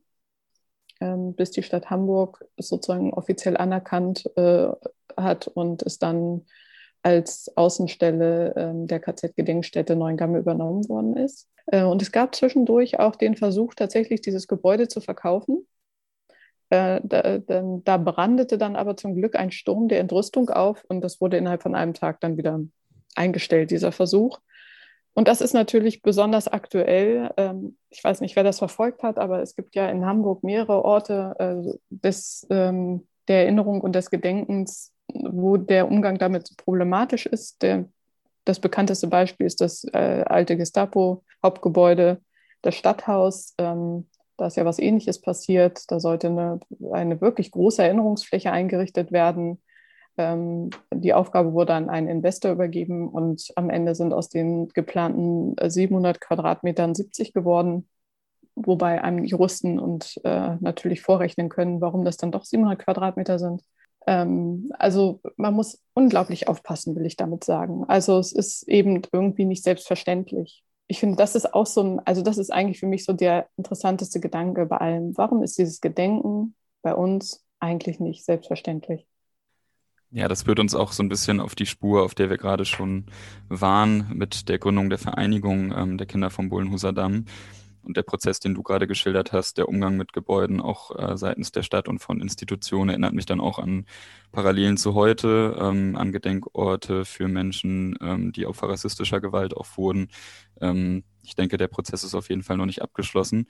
[1.01, 4.69] ähm, bis die Stadt Hamburg sozusagen offiziell anerkannt äh,
[5.17, 6.45] hat und es dann
[7.03, 11.49] als Außenstelle äh, der KZ-Gedenkstätte Neuengamme übernommen worden ist.
[11.65, 15.67] Äh, und es gab zwischendurch auch den Versuch, tatsächlich dieses Gebäude zu verkaufen
[16.69, 21.37] da, da, brandete dann aber zum Glück ein Sturm der Entrüstung auf und das wurde
[21.37, 22.59] innerhalb von einem Tag dann wieder
[23.15, 24.39] eingestellt, dieser Versuch.
[25.13, 27.31] Und das ist natürlich besonders aktuell.
[27.37, 30.85] Ähm, ich weiß nicht, wer das verfolgt hat, aber es gibt ja in Hamburg mehrere
[30.85, 37.61] Orte äh, des, ähm, der Erinnerung und des Gedenkens, wo der Umgang damit problematisch ist.
[37.61, 37.85] Der,
[38.45, 42.21] das bekannteste Beispiel ist das äh, alte Gestapo-Hauptgebäude,
[42.61, 43.55] das Stadthaus.
[44.39, 45.91] Da ist ja was Ähnliches passiert.
[45.91, 46.59] Da sollte eine,
[46.91, 49.61] eine wirklich große Erinnerungsfläche eingerichtet werden.
[50.17, 55.55] Ähm, die Aufgabe wurde an einen Investor übergeben und am Ende sind aus den geplanten
[55.69, 57.89] 700 Quadratmetern 70 geworden,
[58.55, 63.61] wobei einem Juristen und äh, natürlich vorrechnen können, warum das dann doch 700 Quadratmeter sind.
[64.07, 67.83] Ähm, also man muss unglaublich aufpassen, will ich damit sagen.
[67.89, 72.23] Also es ist eben irgendwie nicht selbstverständlich ich finde, das ist auch so ein, also
[72.23, 75.15] das ist eigentlich für mich so der interessanteste Gedanke bei allem.
[75.15, 79.05] Warum ist dieses Gedenken bei uns eigentlich nicht selbstverständlich?
[80.09, 82.65] Ja, das führt uns auch so ein bisschen auf die Spur, auf der wir gerade
[82.65, 83.05] schon
[83.49, 87.25] waren mit der Gründung der Vereinigung ähm, der Kinder vom Bullenhuser Damm.
[87.89, 91.51] Und der Prozess, den du gerade geschildert hast, der Umgang mit Gebäuden auch äh, seitens
[91.51, 93.87] der Stadt und von Institutionen, erinnert mich dann auch an
[94.31, 100.09] Parallelen zu heute, ähm, an Gedenkorte für Menschen, ähm, die Opfer rassistischer Gewalt auch wurden.
[100.61, 103.47] Ähm, ich denke, der Prozess ist auf jeden Fall noch nicht abgeschlossen.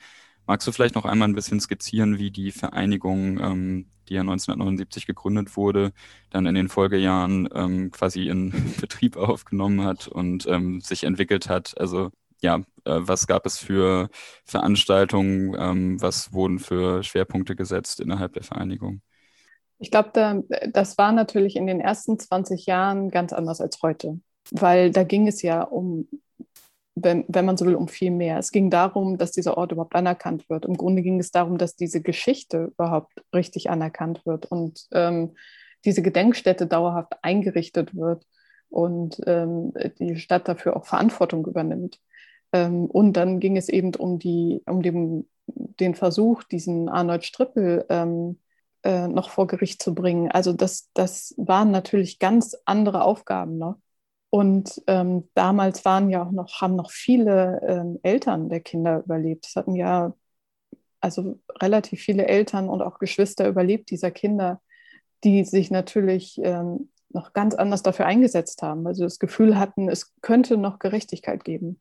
[0.47, 5.05] Magst du vielleicht noch einmal ein bisschen skizzieren, wie die Vereinigung, ähm, die ja 1979
[5.05, 5.91] gegründet wurde,
[6.29, 11.77] dann in den Folgejahren ähm, quasi in Betrieb aufgenommen hat und ähm, sich entwickelt hat?
[11.77, 12.11] Also
[12.41, 14.09] ja, äh, was gab es für
[14.45, 19.01] Veranstaltungen, ähm, was wurden für Schwerpunkte gesetzt innerhalb der Vereinigung?
[19.77, 24.19] Ich glaube, da, das war natürlich in den ersten 20 Jahren ganz anders als heute,
[24.51, 26.07] weil da ging es ja um
[27.03, 28.37] wenn, wenn man so will, um viel mehr.
[28.37, 30.65] Es ging darum, dass dieser Ort überhaupt anerkannt wird.
[30.65, 35.35] Im Grunde ging es darum, dass diese Geschichte überhaupt richtig anerkannt wird und ähm,
[35.85, 38.25] diese Gedenkstätte dauerhaft eingerichtet wird
[38.69, 41.99] und ähm, die Stadt dafür auch Verantwortung übernimmt.
[42.53, 47.85] Ähm, und dann ging es eben um, die, um den, den Versuch, diesen Arnold Strippel
[47.89, 48.39] ähm,
[48.83, 50.31] äh, noch vor Gericht zu bringen.
[50.31, 53.57] Also das, das waren natürlich ganz andere Aufgaben.
[53.57, 53.75] Ne?
[54.29, 59.47] Und ähm, damals waren ja auch noch, haben noch viele ähm, Eltern der Kinder überlebt.
[59.47, 60.13] Es hatten ja
[61.01, 64.61] also relativ viele Eltern und auch Geschwister überlebt dieser Kinder,
[65.23, 70.13] die sich natürlich ähm, noch ganz anders dafür eingesetzt haben, sie das Gefühl hatten, es
[70.21, 71.79] könnte noch Gerechtigkeit geben.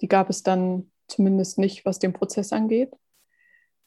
[0.00, 2.92] Die gab es dann zumindest nicht, was den Prozess angeht.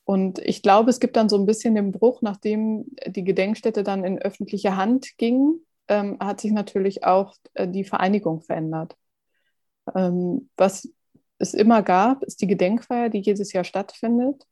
[0.03, 4.03] Und ich glaube, es gibt dann so ein bisschen den Bruch, nachdem die Gedenkstätte dann
[4.03, 8.97] in öffentliche Hand ging, ähm, hat sich natürlich auch äh, die Vereinigung verändert.
[9.95, 10.89] Ähm, was
[11.37, 14.45] es immer gab, ist die Gedenkfeier, die jedes Jahr stattfindet.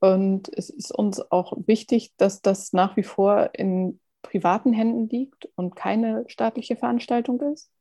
[0.00, 5.48] Und es ist uns auch wichtig, dass das nach wie vor in privaten Händen liegt
[5.56, 7.71] und keine staatliche Veranstaltung ist.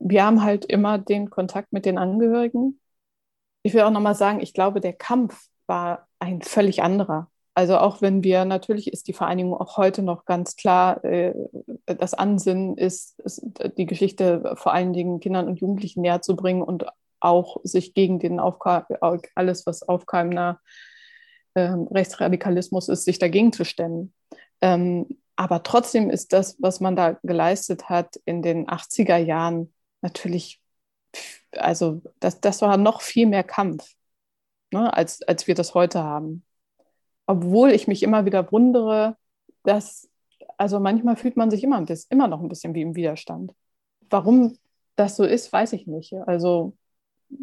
[0.00, 2.80] Wir haben halt immer den Kontakt mit den Angehörigen.
[3.62, 7.30] Ich will auch nochmal sagen, ich glaube, der Kampf war ein völlig anderer.
[7.54, 11.34] Also auch wenn wir, natürlich ist die Vereinigung auch heute noch ganz klar, äh,
[11.84, 13.20] das Ansinnen ist,
[13.76, 16.86] die Geschichte vor allen Dingen Kindern und Jugendlichen näher zu bringen und
[17.20, 20.60] auch sich gegen den alles, was aufkeimender
[21.54, 24.14] äh, Rechtsradikalismus ist, sich dagegen zu stemmen.
[24.62, 29.72] Ähm, aber trotzdem ist das, was man da geleistet hat in den 80er Jahren,
[30.02, 30.60] natürlich,
[31.52, 33.94] also das, das war noch viel mehr Kampf,
[34.72, 36.44] ne, als, als wir das heute haben
[37.30, 39.16] obwohl ich mich immer wieder wundere,
[39.62, 40.10] dass,
[40.58, 43.52] also manchmal fühlt man sich immer, das immer noch ein bisschen wie im Widerstand.
[44.10, 44.58] Warum
[44.96, 46.12] das so ist, weiß ich nicht.
[46.26, 46.76] Also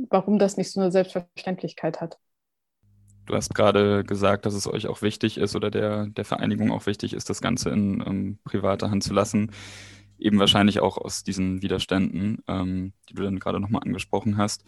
[0.09, 2.17] warum das nicht so eine Selbstverständlichkeit hat.
[3.27, 6.85] Du hast gerade gesagt, dass es euch auch wichtig ist oder der, der Vereinigung auch
[6.85, 9.51] wichtig ist, das Ganze in ähm, privater Hand zu lassen.
[10.19, 14.63] Eben wahrscheinlich auch aus diesen Widerständen, ähm, die du dann gerade nochmal angesprochen hast.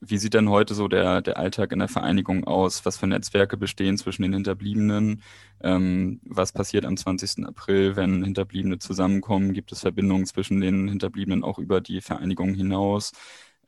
[0.00, 2.84] Wie sieht denn heute so der, der Alltag in der Vereinigung aus?
[2.84, 5.22] Was für Netzwerke bestehen zwischen den Hinterbliebenen?
[5.62, 7.46] Ähm, was passiert am 20.
[7.46, 9.54] April, wenn Hinterbliebene zusammenkommen?
[9.54, 13.12] Gibt es Verbindungen zwischen den Hinterbliebenen auch über die Vereinigung hinaus?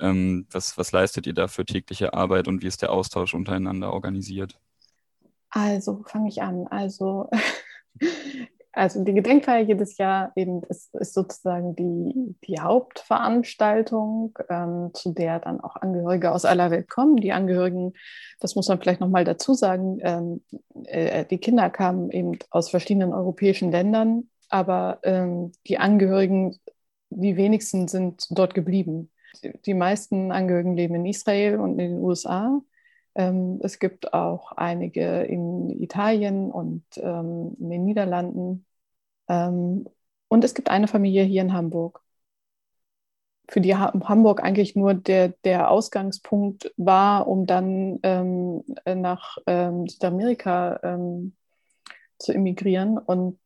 [0.00, 3.92] Ähm, was, was leistet ihr da für tägliche Arbeit und wie ist der Austausch untereinander
[3.92, 4.58] organisiert?
[5.50, 6.66] Also fange ich an.
[6.68, 7.30] Also
[8.72, 15.40] Also die Gedenkfeier jedes Jahr eben ist, ist sozusagen die, die Hauptveranstaltung, ähm, zu der
[15.40, 17.16] dann auch Angehörige aus aller Welt kommen.
[17.16, 17.94] Die Angehörigen,
[18.40, 20.42] das muss man vielleicht nochmal dazu sagen, ähm,
[20.84, 26.58] äh, die Kinder kamen eben aus verschiedenen europäischen Ländern, aber ähm, die Angehörigen,
[27.10, 29.10] die wenigsten sind dort geblieben.
[29.42, 32.60] Die, die meisten Angehörigen leben in Israel und in den USA.
[33.18, 38.64] Ähm, es gibt auch einige in Italien und ähm, in den Niederlanden.
[39.28, 39.88] Ähm,
[40.28, 42.02] und es gibt eine Familie hier in Hamburg,
[43.48, 50.78] für die Hamburg eigentlich nur der, der Ausgangspunkt war, um dann ähm, nach ähm, Südamerika
[50.82, 51.34] ähm,
[52.18, 53.38] zu emigrieren und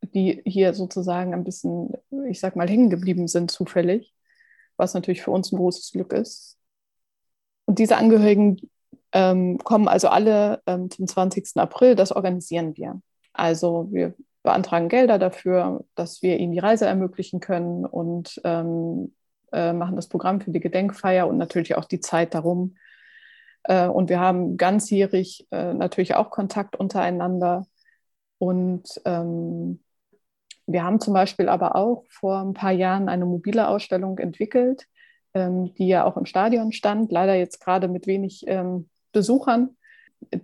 [0.00, 1.92] die hier sozusagen ein bisschen,
[2.28, 4.14] ich sag mal, hängen geblieben sind zufällig,
[4.76, 6.58] was natürlich für uns ein großes Glück ist.
[7.66, 8.56] Und diese Angehörigen
[9.12, 11.56] ähm, kommen also alle ähm, zum 20.
[11.56, 11.94] April.
[11.94, 13.00] Das organisieren wir.
[13.32, 19.14] Also wir beantragen Gelder dafür, dass wir ihnen die Reise ermöglichen können und ähm,
[19.52, 22.76] äh, machen das Programm für die Gedenkfeier und natürlich auch die Zeit darum.
[23.64, 27.66] Äh, und wir haben ganzjährig äh, natürlich auch Kontakt untereinander.
[28.38, 29.80] Und ähm,
[30.66, 34.86] wir haben zum Beispiel aber auch vor ein paar Jahren eine mobile Ausstellung entwickelt,
[35.34, 39.76] ähm, die ja auch im Stadion stand, leider jetzt gerade mit wenig ähm, Besuchern.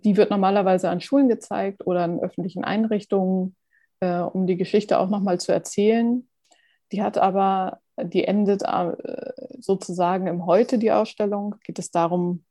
[0.05, 3.55] Die wird normalerweise an Schulen gezeigt oder in öffentlichen Einrichtungen,
[4.01, 6.29] äh, um die Geschichte auch nochmal zu erzählen.
[6.93, 8.93] Die hat aber, die endet äh,
[9.59, 11.57] sozusagen im Heute, die Ausstellung.
[11.65, 12.45] Geht es darum,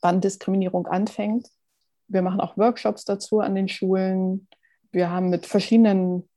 [0.00, 1.48] wann Diskriminierung anfängt.
[2.08, 4.48] Wir machen auch Workshops dazu an den Schulen.
[4.90, 6.28] Wir haben mit verschiedenen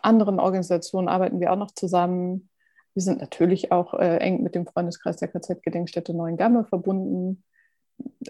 [0.00, 2.48] anderen Organisationen arbeiten wir auch noch zusammen.
[2.94, 7.44] Wir sind natürlich auch äh, eng mit dem Freundeskreis der KZ-Gedenkstätte Neuengamme verbunden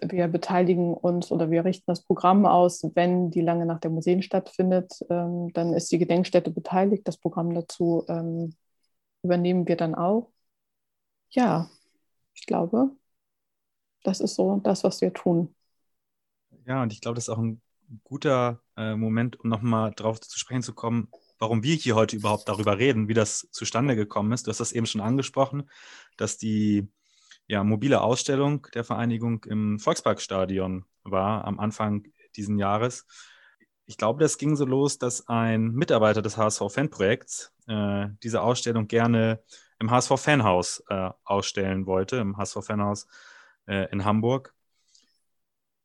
[0.02, 4.22] wir beteiligen uns oder wir richten das Programm aus, wenn die Lange Nacht der Museen
[4.22, 7.06] stattfindet, ähm, dann ist die Gedenkstätte beteiligt.
[7.06, 8.54] Das Programm dazu ähm,
[9.22, 10.30] übernehmen wir dann auch.
[11.30, 11.68] Ja,
[12.34, 12.90] ich glaube,
[14.02, 15.54] das ist so das, was wir tun.
[16.66, 17.60] Ja, und ich glaube, das ist auch ein
[18.04, 21.08] guter äh, Moment, um nochmal darauf zu sprechen zu kommen,
[21.38, 24.46] warum wir hier heute überhaupt darüber reden, wie das zustande gekommen ist.
[24.46, 25.68] Du hast das eben schon angesprochen,
[26.16, 26.88] dass die
[27.50, 32.04] ja, mobile Ausstellung der Vereinigung im Volksparkstadion war am Anfang
[32.36, 33.08] diesen Jahres.
[33.86, 39.42] Ich glaube, das ging so los, dass ein Mitarbeiter des HSV-Fanprojekts äh, diese Ausstellung gerne
[39.80, 43.08] im HSV-Fanhaus äh, ausstellen wollte, im HSV-Fanhaus
[43.66, 44.54] äh, in Hamburg.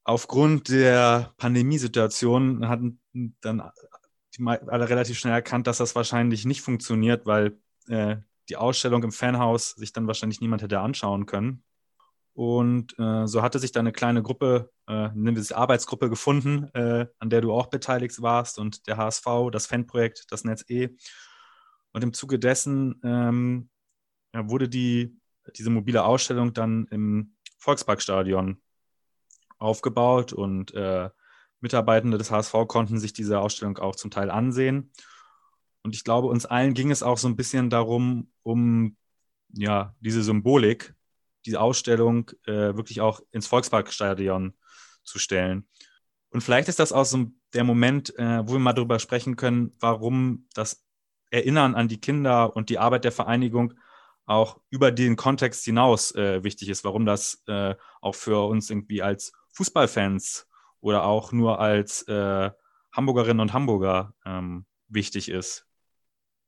[0.03, 3.01] Aufgrund der Pandemiesituation hatten
[3.41, 3.72] dann
[4.38, 7.57] alle relativ schnell erkannt, dass das wahrscheinlich nicht funktioniert, weil
[7.88, 8.18] äh,
[8.50, 11.64] die Ausstellung im Fanhaus sich dann wahrscheinlich niemand hätte anschauen können.
[12.34, 16.70] Und äh, so hatte sich dann eine kleine Gruppe, äh, nennen wir es Arbeitsgruppe gefunden,
[16.74, 20.89] äh, an der du auch beteiligt warst und der HSV, das Fanprojekt, das Netz E.
[21.93, 23.70] Und im Zuge dessen ähm,
[24.34, 25.18] wurde die,
[25.56, 28.62] diese mobile Ausstellung dann im Volksparkstadion
[29.58, 31.10] aufgebaut und äh,
[31.62, 34.91] Mitarbeitende des HSV konnten sich diese Ausstellung auch zum Teil ansehen.
[35.86, 38.98] Und ich glaube, uns allen ging es auch so ein bisschen darum, um
[39.54, 40.96] ja, diese Symbolik,
[41.46, 44.56] diese Ausstellung äh, wirklich auch ins Volksparkstadion
[45.04, 45.68] zu stellen.
[46.32, 49.74] Und vielleicht ist das auch so der Moment, äh, wo wir mal darüber sprechen können,
[49.80, 50.84] warum das
[51.30, 53.76] Erinnern an die Kinder und die Arbeit der Vereinigung
[54.26, 59.04] auch über den Kontext hinaus äh, wichtig ist, warum das äh, auch für uns irgendwie
[59.04, 60.48] als Fußballfans
[60.80, 62.50] oder auch nur als äh,
[62.92, 65.68] Hamburgerinnen und Hamburger ähm, wichtig ist.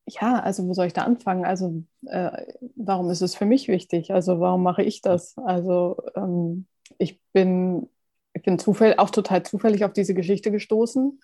[0.09, 1.43] Ja, also wo soll ich da anfangen?
[1.45, 2.45] Also äh,
[2.75, 4.11] warum ist es für mich wichtig?
[4.13, 5.37] Also warum mache ich das?
[5.37, 6.65] Also ähm,
[6.97, 7.89] ich bin,
[8.33, 11.19] ich bin zufällig, auch total zufällig auf diese Geschichte gestoßen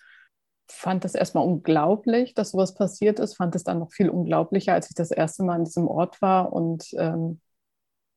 [0.70, 4.88] fand das erstmal unglaublich, dass sowas passiert ist, fand es dann noch viel unglaublicher, als
[4.88, 7.40] ich das erste Mal an diesem Ort war und ähm,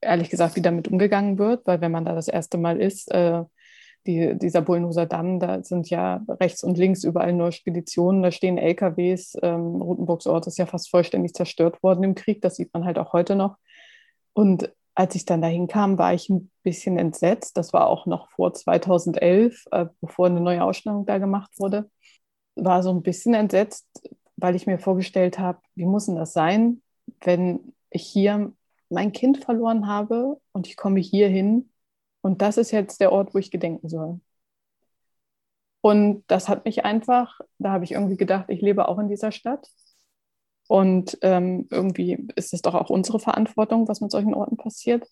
[0.02, 3.44] ehrlich gesagt, wie damit umgegangen wird, weil wenn man da das erste Mal ist, äh,
[4.08, 8.58] die, dieser Bullenhuser Damm, da sind ja rechts und links überall nur Speditionen, da stehen
[8.58, 9.38] LKWs.
[9.44, 12.98] Ähm, Rotenburgs Ort ist ja fast vollständig zerstört worden im Krieg, das sieht man halt
[12.98, 13.58] auch heute noch.
[14.34, 17.56] Und als ich dann dahin kam, war ich ein bisschen entsetzt.
[17.56, 21.88] Das war auch noch vor 2011, äh, bevor eine neue Ausstellung da gemacht wurde
[22.58, 23.88] war so ein bisschen entsetzt,
[24.36, 26.82] weil ich mir vorgestellt habe, wie muss denn das sein,
[27.22, 28.52] wenn ich hier
[28.90, 31.70] mein Kind verloren habe und ich komme hier hin
[32.28, 34.20] und das ist jetzt der Ort, wo ich gedenken soll.
[35.80, 39.32] Und das hat mich einfach, da habe ich irgendwie gedacht, ich lebe auch in dieser
[39.32, 39.66] Stadt.
[40.68, 45.08] Und ähm, irgendwie ist es doch auch unsere Verantwortung, was mit solchen Orten passiert.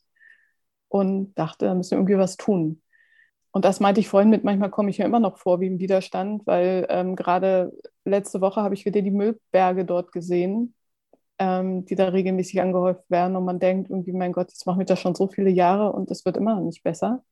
[0.89, 2.81] Und dachte, da müssen wir irgendwie was tun.
[3.51, 5.79] Und das meinte ich vorhin mit, manchmal komme ich mir immer noch vor wie im
[5.79, 7.71] Widerstand, weil ähm, gerade
[8.03, 10.75] letzte Woche habe ich wieder die Müllberge dort gesehen,
[11.39, 13.35] ähm, die da regelmäßig angehäuft werden.
[13.35, 16.09] Und man denkt irgendwie, mein Gott, jetzt machen wir das schon so viele Jahre und
[16.11, 17.23] es wird immer noch nicht besser.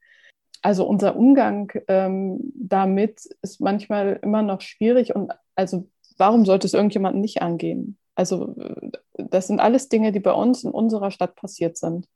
[0.61, 5.15] Also unser Umgang ähm, damit ist manchmal immer noch schwierig.
[5.15, 7.97] Und also warum sollte es irgendjemanden nicht angehen?
[8.15, 8.55] Also
[9.15, 12.07] das sind alles Dinge, die bei uns in unserer Stadt passiert sind.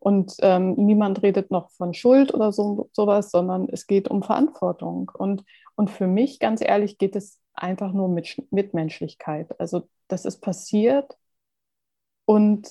[0.00, 5.10] Und ähm, niemand redet noch von Schuld oder so, sowas, sondern es geht um Verantwortung.
[5.12, 9.58] Und, und für mich, ganz ehrlich, geht es einfach nur mit Mitmenschlichkeit.
[9.58, 11.16] Also das ist passiert
[12.28, 12.68] und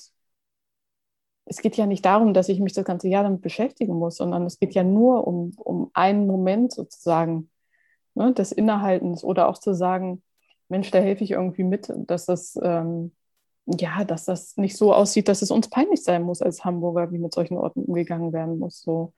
[1.46, 4.46] es geht ja nicht darum, dass ich mich das ganze Jahr damit beschäftigen muss, sondern
[4.46, 7.50] es geht ja nur um, um einen Moment sozusagen
[8.14, 10.22] ne, des Innehaltens oder auch zu sagen,
[10.70, 13.14] Mensch, da helfe ich irgendwie mit, dass das ähm,
[13.66, 17.18] ja, dass das nicht so aussieht, dass es uns peinlich sein muss als Hamburger, wie
[17.18, 18.82] mit solchen Orten umgegangen werden muss.
[18.82, 19.14] So,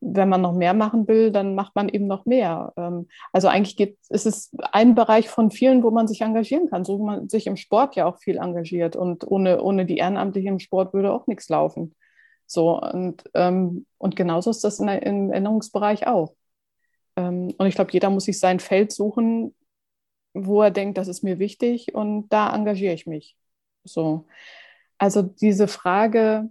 [0.00, 2.72] wenn man noch mehr machen will, dann macht man eben noch mehr.
[2.76, 6.84] Ähm, also eigentlich geht, ist es ein Bereich von vielen, wo man sich engagieren kann,
[6.84, 8.96] so wie man sich im Sport ja auch viel engagiert.
[8.96, 11.94] Und ohne, ohne die Ehrenamtlichen im Sport würde auch nichts laufen.
[12.46, 16.34] So, und, ähm, und genauso ist das in im Erinnerungsbereich auch.
[17.16, 19.54] Ähm, und ich glaube, jeder muss sich sein Feld suchen,
[20.34, 23.36] wo er denkt, das ist mir wichtig und da engagiere ich mich.
[23.84, 24.26] So.
[24.98, 26.50] Also diese Frage,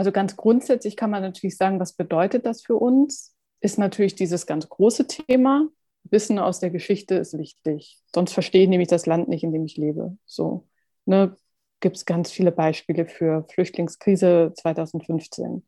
[0.00, 3.36] also ganz grundsätzlich kann man natürlich sagen, was bedeutet das für uns?
[3.60, 5.68] Ist natürlich dieses ganz große Thema.
[6.04, 7.98] Wissen aus der Geschichte ist wichtig.
[8.06, 10.16] Sonst verstehe ich nämlich das Land nicht, in dem ich lebe.
[10.24, 10.66] So
[11.04, 11.36] ne,
[11.80, 15.66] gibt es ganz viele Beispiele für Flüchtlingskrise 2015.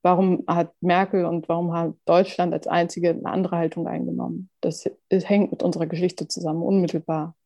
[0.00, 4.48] Warum hat Merkel und warum hat Deutschland als einzige eine andere Haltung eingenommen?
[4.62, 7.36] Das, das hängt mit unserer Geschichte zusammen, unmittelbar.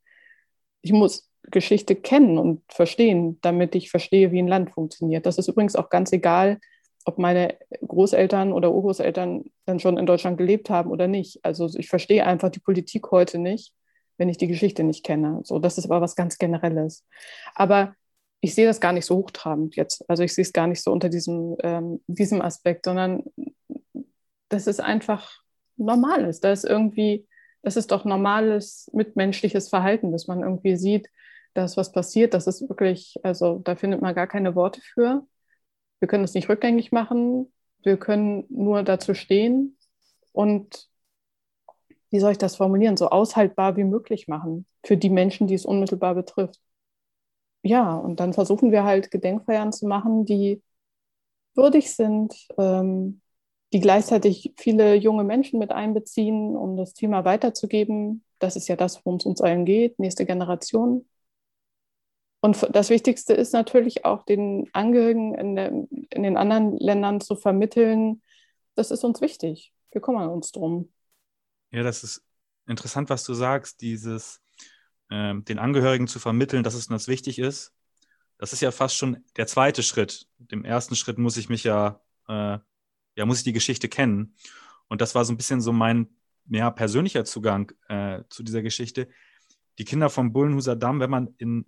[0.83, 5.27] Ich muss Geschichte kennen und verstehen, damit ich verstehe, wie ein Land funktioniert.
[5.27, 6.59] Das ist übrigens auch ganz egal,
[7.05, 11.41] ob meine Großeltern oder Urgroßeltern dann schon in Deutschland gelebt haben oder nicht.
[11.43, 13.73] Also ich verstehe einfach die Politik heute nicht,
[14.19, 15.41] wenn ich die Geschichte nicht kenne.
[15.45, 17.07] So, das ist aber was ganz Generelles.
[17.55, 17.95] Aber
[18.41, 20.05] ich sehe das gar nicht so hochtrabend jetzt.
[20.09, 23.25] Also ich sehe es gar nicht so unter diesem, ähm, diesem Aspekt, sondern
[24.49, 25.31] das ist einfach
[25.77, 26.41] Normales.
[26.41, 27.27] Da ist irgendwie,
[27.63, 31.09] das ist doch normales mitmenschliches Verhalten, dass man irgendwie sieht,
[31.59, 35.27] dass was passiert, das ist wirklich, also da findet man gar keine Worte für.
[35.99, 37.53] Wir können es nicht rückgängig machen.
[37.83, 39.77] Wir können nur dazu stehen
[40.33, 40.89] und,
[42.11, 45.67] wie soll ich das formulieren, so aushaltbar wie möglich machen für die Menschen, die es
[45.67, 46.61] unmittelbar betrifft.
[47.63, 50.63] Ja, und dann versuchen wir halt Gedenkfeiern zu machen, die
[51.55, 53.21] würdig sind, ähm,
[53.73, 58.25] die gleichzeitig viele junge Menschen mit einbeziehen, um das Thema weiterzugeben.
[58.39, 61.05] Das ist ja das, worum es uns allen geht, nächste Generation.
[62.41, 67.35] Und das Wichtigste ist natürlich auch den Angehörigen in, der, in den anderen Ländern zu
[67.35, 68.23] vermitteln,
[68.77, 69.73] das ist uns wichtig.
[69.91, 70.93] Wir kümmern uns drum.
[71.73, 72.23] Ja, das ist
[72.69, 74.41] interessant, was du sagst, dieses
[75.11, 77.73] äh, den Angehörigen zu vermitteln, dass es uns wichtig ist.
[78.39, 80.29] Das ist ja fast schon der zweite Schritt.
[80.39, 82.59] Dem ersten Schritt muss ich mich ja, äh,
[83.17, 84.37] ja, muss ich die Geschichte kennen.
[84.87, 86.09] Und das war so ein bisschen so mein
[86.49, 89.09] ja, persönlicher Zugang äh, zu dieser Geschichte.
[89.79, 91.67] Die Kinder vom Bullenhuser Damm, wenn man in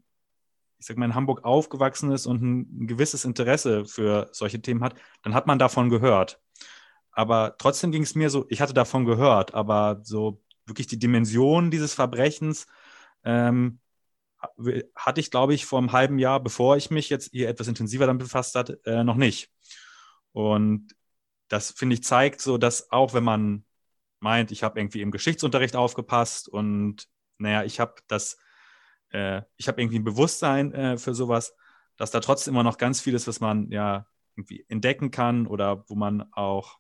[0.80, 4.82] ich sag mal, in Hamburg aufgewachsen ist und ein, ein gewisses Interesse für solche Themen
[4.82, 6.40] hat, dann hat man davon gehört.
[7.12, 11.70] Aber trotzdem ging es mir so, ich hatte davon gehört, aber so wirklich die Dimension
[11.70, 12.66] dieses Verbrechens
[13.24, 13.80] ähm,
[14.96, 18.06] hatte ich, glaube ich, vor einem halben Jahr, bevor ich mich jetzt hier etwas intensiver
[18.06, 19.50] damit befasst hat, äh, noch nicht.
[20.32, 20.94] Und
[21.48, 23.64] das, finde ich, zeigt so, dass auch wenn man
[24.20, 27.06] meint, ich habe irgendwie im Geschichtsunterricht aufgepasst und
[27.38, 28.38] naja, ich habe das
[29.10, 31.54] äh, ich habe irgendwie ein Bewusstsein äh, für sowas,
[31.96, 34.06] dass da trotzdem immer noch ganz viel ist, was man ja
[34.36, 36.78] irgendwie entdecken kann oder wo man auch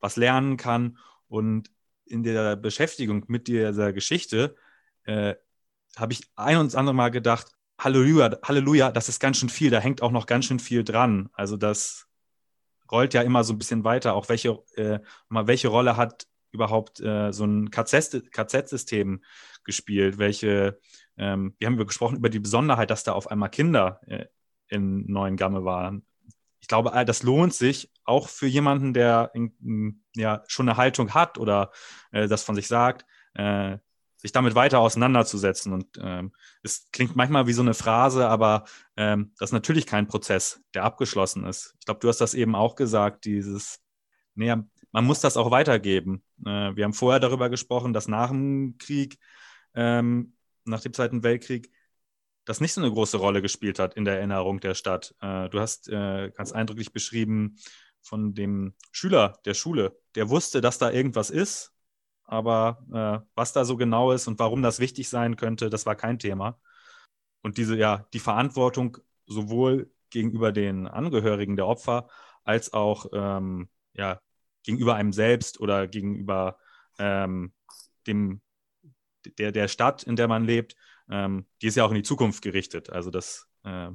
[0.00, 0.98] was lernen kann.
[1.28, 1.70] Und
[2.06, 4.56] in der Beschäftigung mit dieser Geschichte
[5.04, 5.34] äh,
[5.96, 9.70] habe ich ein und das andere Mal gedacht, Halleluja, Halleluja, das ist ganz schön viel,
[9.70, 11.30] da hängt auch noch ganz schön viel dran.
[11.32, 12.06] Also das
[12.90, 17.00] rollt ja immer so ein bisschen weiter, auch welche, äh, mal welche Rolle hat überhaupt
[17.00, 19.24] äh, so ein KZ-System
[19.64, 20.78] gespielt, welche
[21.16, 24.26] ähm, wir haben über gesprochen über die Besonderheit, dass da auf einmal Kinder äh,
[24.68, 26.04] in Neuen Gamme waren.
[26.60, 31.38] Ich glaube, das lohnt sich auch für jemanden, der in, ja schon eine Haltung hat
[31.38, 31.72] oder
[32.12, 33.04] äh, das von sich sagt,
[33.34, 33.78] äh,
[34.16, 35.72] sich damit weiter auseinanderzusetzen.
[35.72, 36.32] Und ähm,
[36.62, 38.64] es klingt manchmal wie so eine Phrase, aber
[38.96, 41.74] ähm, das ist natürlich kein Prozess, der abgeschlossen ist.
[41.80, 43.80] Ich glaube, du hast das eben auch gesagt, dieses,
[44.34, 44.54] nee,
[44.92, 46.22] man muss das auch weitergeben.
[46.46, 49.18] Äh, wir haben vorher darüber gesprochen, dass nach dem Krieg
[49.74, 50.34] ähm,
[50.64, 51.70] nach dem Zweiten Weltkrieg
[52.44, 55.14] das nicht so eine große Rolle gespielt hat in der Erinnerung der Stadt.
[55.20, 57.56] Äh, du hast äh, ganz eindrücklich beschrieben
[58.00, 61.72] von dem Schüler der Schule, der wusste, dass da irgendwas ist,
[62.24, 65.94] aber äh, was da so genau ist und warum das wichtig sein könnte, das war
[65.94, 66.60] kein Thema.
[67.42, 72.08] Und diese, ja, die Verantwortung sowohl gegenüber den Angehörigen der Opfer
[72.44, 74.20] als auch ähm, ja,
[74.62, 76.58] gegenüber einem selbst oder gegenüber
[76.98, 77.52] ähm,
[78.06, 78.40] dem
[79.38, 80.74] der, der Stadt, in der man lebt,
[81.10, 82.90] ähm, die ist ja auch in die Zukunft gerichtet.
[82.90, 83.90] Also das äh,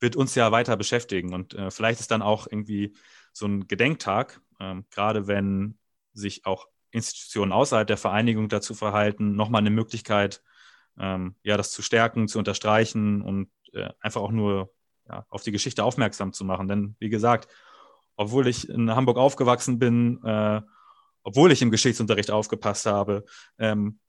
[0.00, 1.34] wird uns ja weiter beschäftigen.
[1.34, 2.96] Und äh, vielleicht ist dann auch irgendwie
[3.32, 5.78] so ein Gedenktag, ähm, gerade wenn
[6.12, 10.42] sich auch Institutionen außerhalb der Vereinigung dazu verhalten, nochmal eine Möglichkeit,
[10.98, 14.72] ähm, ja, das zu stärken, zu unterstreichen und äh, einfach auch nur
[15.08, 16.68] ja, auf die Geschichte aufmerksam zu machen.
[16.68, 17.48] Denn wie gesagt,
[18.16, 20.60] obwohl ich in Hamburg aufgewachsen bin, äh,
[21.22, 23.24] obwohl ich im Geschichtsunterricht aufgepasst habe,
[23.58, 24.00] ähm,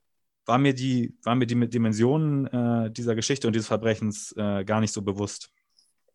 [0.46, 4.80] war mir die, war mir die Dimensionen äh, dieser Geschichte und dieses Verbrechens äh, gar
[4.80, 5.50] nicht so bewusst.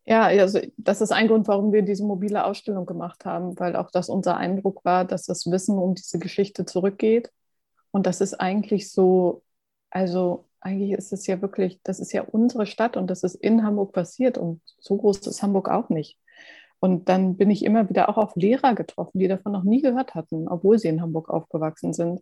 [0.05, 3.91] Ja, also das ist ein Grund, warum wir diese mobile Ausstellung gemacht haben, weil auch
[3.91, 7.29] das unser Eindruck war, dass das Wissen um diese Geschichte zurückgeht.
[7.91, 9.43] Und das ist eigentlich so,
[9.89, 13.63] also eigentlich ist es ja wirklich, das ist ja unsere Stadt und das ist in
[13.63, 16.17] Hamburg passiert und so groß ist Hamburg auch nicht.
[16.79, 20.15] Und dann bin ich immer wieder auch auf Lehrer getroffen, die davon noch nie gehört
[20.15, 22.21] hatten, obwohl sie in Hamburg aufgewachsen sind.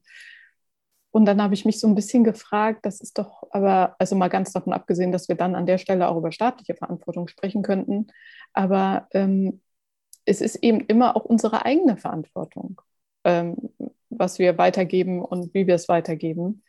[1.15, 4.27] Und dann habe ich mich so ein bisschen gefragt, das ist doch aber, also mal
[4.27, 8.07] ganz davon abgesehen, dass wir dann an der Stelle auch über staatliche Verantwortung sprechen könnten,
[8.51, 9.61] aber ähm,
[10.25, 12.81] es ist eben immer auch unsere eigene Verantwortung,
[13.23, 13.55] ähm,
[14.09, 16.63] was wir weitergeben und wie wir es weitergeben.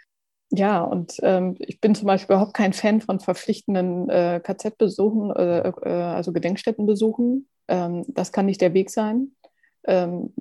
[0.53, 5.70] Ja, und ähm, ich bin zum Beispiel überhaupt kein Fan von verpflichtenden äh, KZ-Besuchen, äh,
[5.70, 7.49] äh, also Gedenkstättenbesuchen.
[7.66, 9.32] Ähm, das kann nicht der Weg sein.
[9.88, 10.32] Ähm,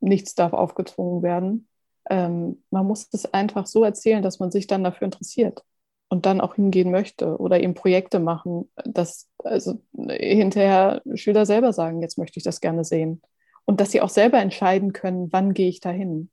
[0.00, 1.66] nichts darf aufgezwungen werden
[2.10, 5.64] ähm, man muss es einfach so erzählen, dass man sich dann dafür interessiert
[6.08, 12.02] und dann auch hingehen möchte oder eben Projekte machen, dass also hinterher Schüler selber sagen,
[12.02, 13.22] jetzt möchte ich das gerne sehen
[13.64, 16.30] und dass sie auch selber entscheiden können, wann gehe ich dahin.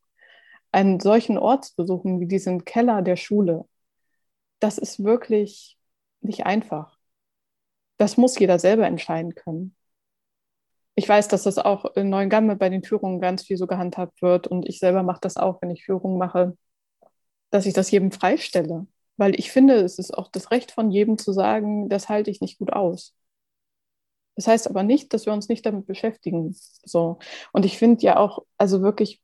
[0.72, 3.66] Einen solchen Ort zu besuchen wie diesen Keller der Schule,
[4.60, 5.78] das ist wirklich
[6.22, 6.98] nicht einfach.
[7.98, 9.76] Das muss jeder selber entscheiden können
[11.02, 14.46] ich weiß, dass das auch in Neuengamme bei den Führungen ganz viel so gehandhabt wird
[14.46, 16.56] und ich selber mache das auch, wenn ich Führungen mache,
[17.50, 18.86] dass ich das jedem freistelle.
[19.18, 22.40] Weil ich finde, es ist auch das Recht von jedem zu sagen, das halte ich
[22.40, 23.16] nicht gut aus.
[24.36, 26.56] Das heißt aber nicht, dass wir uns nicht damit beschäftigen.
[26.86, 27.18] So.
[27.52, 29.24] Und ich finde ja auch, also wirklich,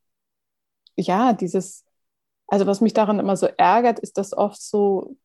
[0.96, 1.86] ja, dieses,
[2.48, 5.16] also was mich daran immer so ärgert, ist, dass oft so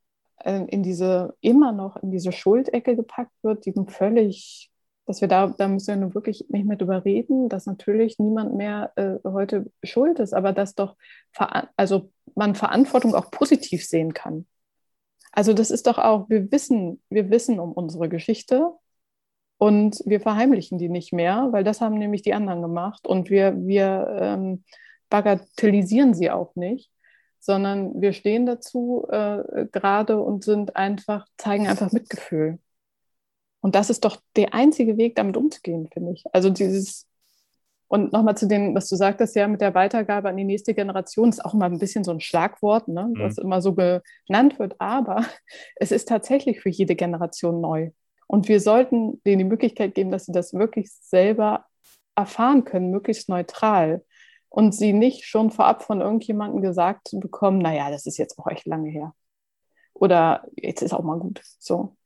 [0.41, 4.72] äh, in diese, immer noch in diese Schuldecke gepackt wird, die völlig,
[5.07, 8.55] dass wir da, da müssen wir nun wirklich nicht mehr drüber reden, dass natürlich niemand
[8.55, 10.97] mehr äh, heute schuld ist, aber dass doch,
[11.77, 14.47] also man Verantwortung auch positiv sehen kann.
[15.33, 18.71] Also das ist doch auch, wir wissen, wir wissen um unsere Geschichte
[19.59, 23.57] und wir verheimlichen die nicht mehr, weil das haben nämlich die anderen gemacht und wir,
[23.67, 24.65] wir ähm,
[25.09, 26.91] bagatellisieren sie auch nicht,
[27.41, 32.59] sondern wir stehen dazu äh, gerade und sind einfach, zeigen einfach Mitgefühl.
[33.63, 36.25] Und das ist doch der einzige Weg, damit umzugehen, finde ich.
[36.33, 37.09] Also dieses,
[37.87, 41.29] und nochmal zu dem, was du sagtest, ja, mit der Weitergabe an die nächste Generation,
[41.29, 43.21] ist auch immer ein bisschen so ein Schlagwort, ne, mhm.
[43.21, 45.25] was immer so genannt wird, aber
[45.77, 47.91] es ist tatsächlich für jede Generation neu.
[48.27, 51.67] Und wir sollten denen die Möglichkeit geben, dass sie das wirklich selber
[52.17, 54.05] erfahren können, möglichst neutral.
[54.49, 58.67] Und sie nicht schon vorab von irgendjemandem gesagt bekommen, naja, das ist jetzt auch echt
[58.67, 59.15] lange her.
[59.95, 61.41] Oder jetzt ist auch mal gut.
[61.59, 61.97] So.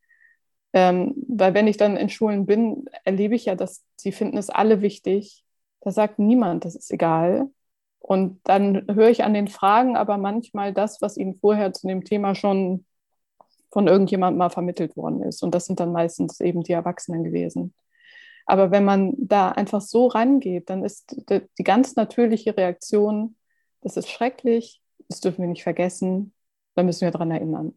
[0.77, 4.51] Ähm, weil wenn ich dann in Schulen bin, erlebe ich ja, dass sie finden es
[4.51, 5.43] alle wichtig.
[5.81, 7.49] Da sagt niemand, das ist egal.
[7.99, 12.05] Und dann höre ich an den Fragen aber manchmal das, was ihnen vorher zu dem
[12.05, 12.85] Thema schon
[13.73, 15.43] von irgendjemandem mal vermittelt worden ist.
[15.43, 17.75] Und das sind dann meistens eben die Erwachsenen gewesen.
[18.45, 21.17] Aber wenn man da einfach so rangeht, dann ist
[21.59, 23.37] die ganz natürliche Reaktion,
[23.81, 26.35] das ist schrecklich, das dürfen wir nicht vergessen,
[26.75, 27.75] da müssen wir daran erinnern.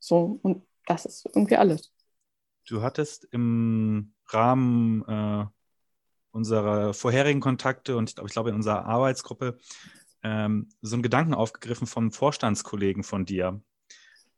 [0.00, 1.93] So, und das ist irgendwie alles.
[2.66, 5.46] Du hattest im Rahmen äh,
[6.30, 9.58] unserer vorherigen Kontakte und ich glaube, ich glaube in unserer Arbeitsgruppe
[10.22, 13.62] ähm, so einen Gedanken aufgegriffen vom Vorstandskollegen von dir,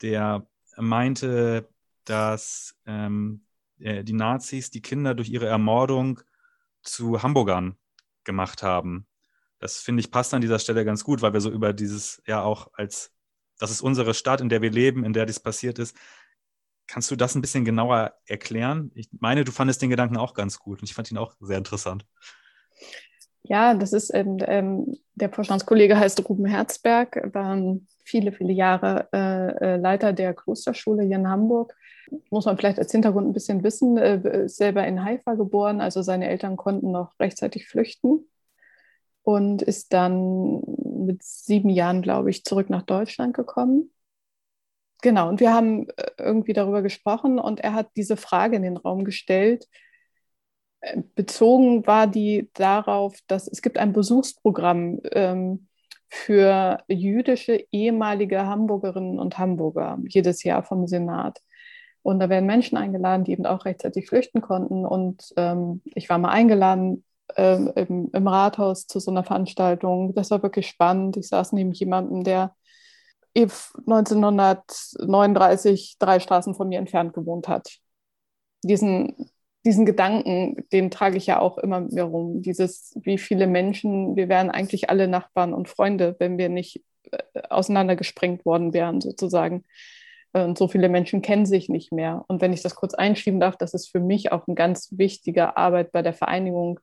[0.03, 0.47] der
[0.77, 1.69] meinte,
[2.05, 3.47] dass ähm,
[3.79, 6.21] äh, die Nazis die Kinder durch ihre Ermordung
[6.83, 7.77] zu Hamburgern
[8.25, 9.07] gemacht haben.
[9.59, 12.43] Das finde ich passt an dieser Stelle ganz gut, weil wir so über dieses ja
[12.43, 13.13] auch als,
[13.59, 15.97] das ist unsere Stadt, in der wir leben, in der dies passiert ist.
[16.87, 18.93] Kannst du das ein bisschen genauer erklären?
[18.95, 21.59] Ich meine, du fandest den Gedanken auch ganz gut und ich fand ihn auch sehr
[21.59, 22.07] interessant.
[23.43, 27.57] Ja, das ist ähm, der Vorstandskollege heißt Ruben Herzberg, war
[28.05, 31.75] viele, viele Jahre äh, äh, Leiter der Klosterschule hier in Hamburg.
[32.31, 36.03] Muss man vielleicht als Hintergrund ein bisschen wissen, äh, ist selber in Haifa geboren, also
[36.03, 38.29] seine Eltern konnten noch rechtzeitig flüchten
[39.23, 40.63] und ist dann
[41.07, 43.91] mit sieben Jahren, glaube ich, zurück nach Deutschland gekommen.
[45.03, 48.77] Genau, und wir haben äh, irgendwie darüber gesprochen und er hat diese Frage in den
[48.77, 49.67] Raum gestellt,
[51.15, 55.69] bezogen war die darauf, dass es gibt ein Besuchsprogramm ähm,
[56.09, 61.41] für jüdische ehemalige Hamburgerinnen und Hamburger jedes Jahr vom Senat.
[62.03, 64.87] Und da werden Menschen eingeladen, die eben auch rechtzeitig flüchten konnten.
[64.87, 67.05] Und ähm, ich war mal eingeladen
[67.37, 70.15] ähm, im, im, Rathaus zu so einer Veranstaltung.
[70.15, 71.17] Das war wirklich spannend.
[71.17, 72.55] Ich saß neben jemandem, der
[73.43, 77.81] 1939 drei Straßen von mir entfernt gewohnt hat.
[78.65, 79.29] Diesen
[79.67, 82.41] diesen Gedanken, den trage ich ja auch immer mehr rum.
[82.41, 87.43] Dieses, wie viele Menschen, wir wären eigentlich alle Nachbarn und Freunde, wenn wir nicht äh,
[87.51, 89.65] auseinandergesprengt worden wären, sozusagen.
[90.33, 92.25] Und so viele Menschen kennen sich nicht mehr.
[92.29, 95.57] Und wenn ich das kurz einschieben darf, das ist für mich auch eine ganz wichtige
[95.57, 96.79] Arbeit bei der Vereinigung,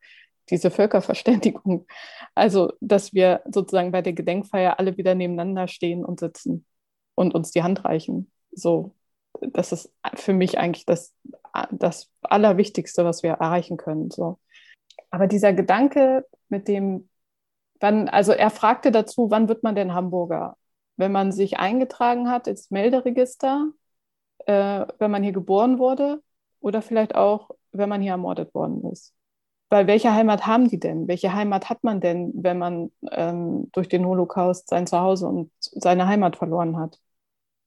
[0.50, 1.88] diese Völkerverständigung.
[2.36, 6.66] Also, dass wir sozusagen bei der Gedenkfeier alle wieder nebeneinander stehen und sitzen
[7.16, 8.32] und uns die Hand reichen.
[8.52, 8.96] So,
[9.42, 11.14] das ist für mich eigentlich das
[11.72, 14.12] das Allerwichtigste, was wir erreichen können.
[14.12, 14.40] So.
[15.12, 17.10] Aber dieser Gedanke mit dem,
[17.80, 20.58] wann, also er fragte dazu, wann wird man denn Hamburger?
[20.98, 23.68] Wenn man sich eingetragen hat ins Melderegister,
[24.46, 26.22] äh, wenn man hier geboren wurde
[26.60, 29.14] oder vielleicht auch, wenn man hier ermordet worden ist.
[29.74, 31.08] Weil welche Heimat haben die denn?
[31.08, 36.08] Welche Heimat hat man denn, wenn man ähm, durch den Holocaust sein Zuhause und seine
[36.08, 37.00] Heimat verloren hat?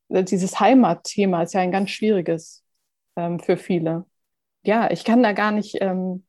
[0.09, 2.65] Dieses Heimatthema ist ja ein ganz schwieriges
[3.17, 4.05] ähm, für viele.
[4.63, 6.25] Ja, ich kann da gar nicht, ähm,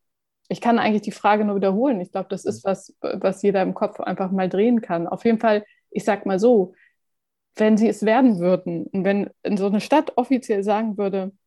[0.49, 2.01] ich kann eigentlich die Frage nur wiederholen.
[2.01, 5.05] Ich glaube, das ist was, was jeder im Kopf einfach mal drehen kann.
[5.07, 6.73] Auf jeden Fall, ich sag mal so,
[7.55, 11.46] wenn sie es werden würden und wenn in so eine Stadt offiziell sagen würde, äh,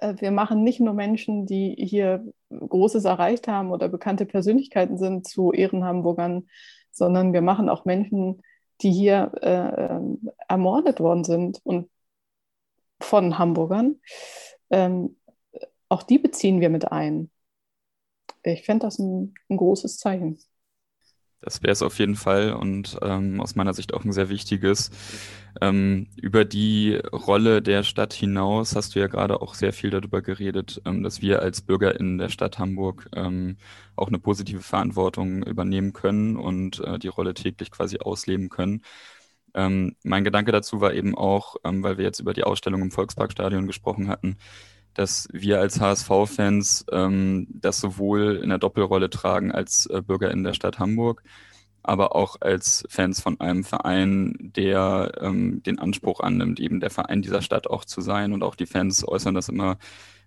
[0.00, 5.52] wir machen nicht nur Menschen, die hier Großes erreicht haben oder bekannte Persönlichkeiten sind, zu
[5.52, 6.48] Ehrenhamburgern,
[6.90, 8.42] sondern wir machen auch Menschen,
[8.82, 11.88] die hier äh, ähm, ermordet worden sind und
[13.00, 13.96] von Hamburgern
[14.70, 15.16] ähm,
[15.88, 17.30] auch die beziehen wir mit ein.
[18.42, 20.38] Ich fände das ein, ein großes Zeichen.
[21.44, 24.90] Das wäre es auf jeden Fall und ähm, aus meiner Sicht auch ein sehr wichtiges.
[25.60, 30.22] Ähm, über die Rolle der Stadt hinaus hast du ja gerade auch sehr viel darüber
[30.22, 33.58] geredet, ähm, dass wir als Bürger in der Stadt Hamburg ähm,
[33.94, 38.82] auch eine positive Verantwortung übernehmen können und äh, die Rolle täglich quasi ausleben können.
[39.54, 42.90] Ähm, mein Gedanke dazu war eben auch, ähm, weil wir jetzt über die Ausstellung im
[42.90, 44.38] Volksparkstadion gesprochen hatten,
[44.94, 50.44] dass wir als HSV-Fans ähm, das sowohl in der Doppelrolle tragen als äh, Bürger in
[50.44, 51.22] der Stadt Hamburg,
[51.82, 57.22] aber auch als Fans von einem Verein, der ähm, den Anspruch annimmt, eben der Verein
[57.22, 58.32] dieser Stadt auch zu sein.
[58.32, 59.76] Und auch die Fans äußern das immer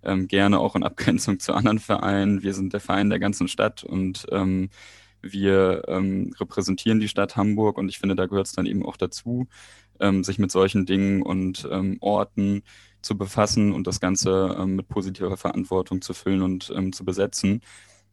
[0.04, 2.44] ähm, gerne auch in Abgrenzung zu anderen Vereinen.
[2.44, 4.70] Wir sind der Verein der ganzen Stadt und ähm,
[5.22, 8.98] wir ähm, repräsentieren die Stadt Hamburg und ich finde, da gehört es dann eben auch
[8.98, 9.48] dazu,
[10.00, 12.62] ähm, sich mit solchen Dingen und ähm, Orten
[13.08, 17.62] zu befassen und das Ganze ähm, mit positiver Verantwortung zu füllen und ähm, zu besetzen.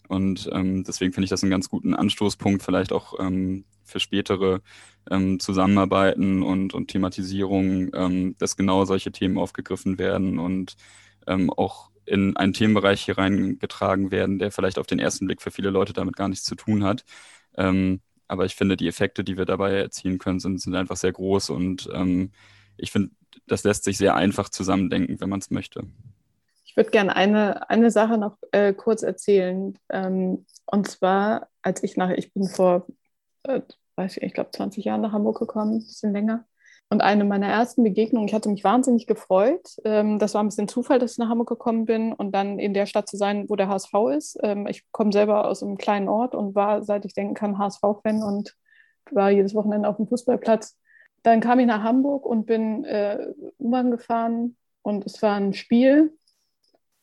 [0.07, 4.61] Und ähm, deswegen finde ich das einen ganz guten Anstoßpunkt, vielleicht auch ähm, für spätere
[5.11, 10.77] ähm, Zusammenarbeiten und, und Thematisierung, ähm, dass genau solche Themen aufgegriffen werden und
[11.27, 15.71] auch in einen Themenbereich hier reingetragen werden, der vielleicht auf den ersten Blick für viele
[15.71, 17.03] Leute damit gar nichts zu tun hat.
[17.57, 21.49] aber ich finde, die Effekte, die wir dabei erzielen können, sind, sind einfach sehr groß
[21.49, 21.89] und
[22.77, 23.11] ich finde,
[23.47, 25.83] das lässt sich sehr einfach zusammendenken, wenn man es möchte.
[26.65, 29.79] Ich würde gerne eine, eine Sache noch äh, kurz erzählen.
[29.91, 32.87] Ähm, und zwar, als ich nach, ich bin vor,
[33.45, 33.61] äh,
[33.97, 36.45] weiß ich, ich glaube 20 Jahren nach Hamburg gekommen, ein bisschen länger.
[36.91, 39.77] Und eine meiner ersten Begegnungen, ich hatte mich wahnsinnig gefreut.
[39.85, 42.75] Ähm, das war ein bisschen Zufall, dass ich nach Hamburg gekommen bin und dann in
[42.75, 44.39] der Stadt zu sein, wo der HSV ist.
[44.43, 48.23] Ähm, ich komme selber aus einem kleinen Ort und war, seit ich denken kann, HSV-Fan
[48.23, 48.57] und
[49.11, 50.77] war jedes Wochenende auf dem Fußballplatz
[51.25, 56.17] dann kam ich nach Hamburg und bin äh, U-Bahn gefahren und es war ein Spiel.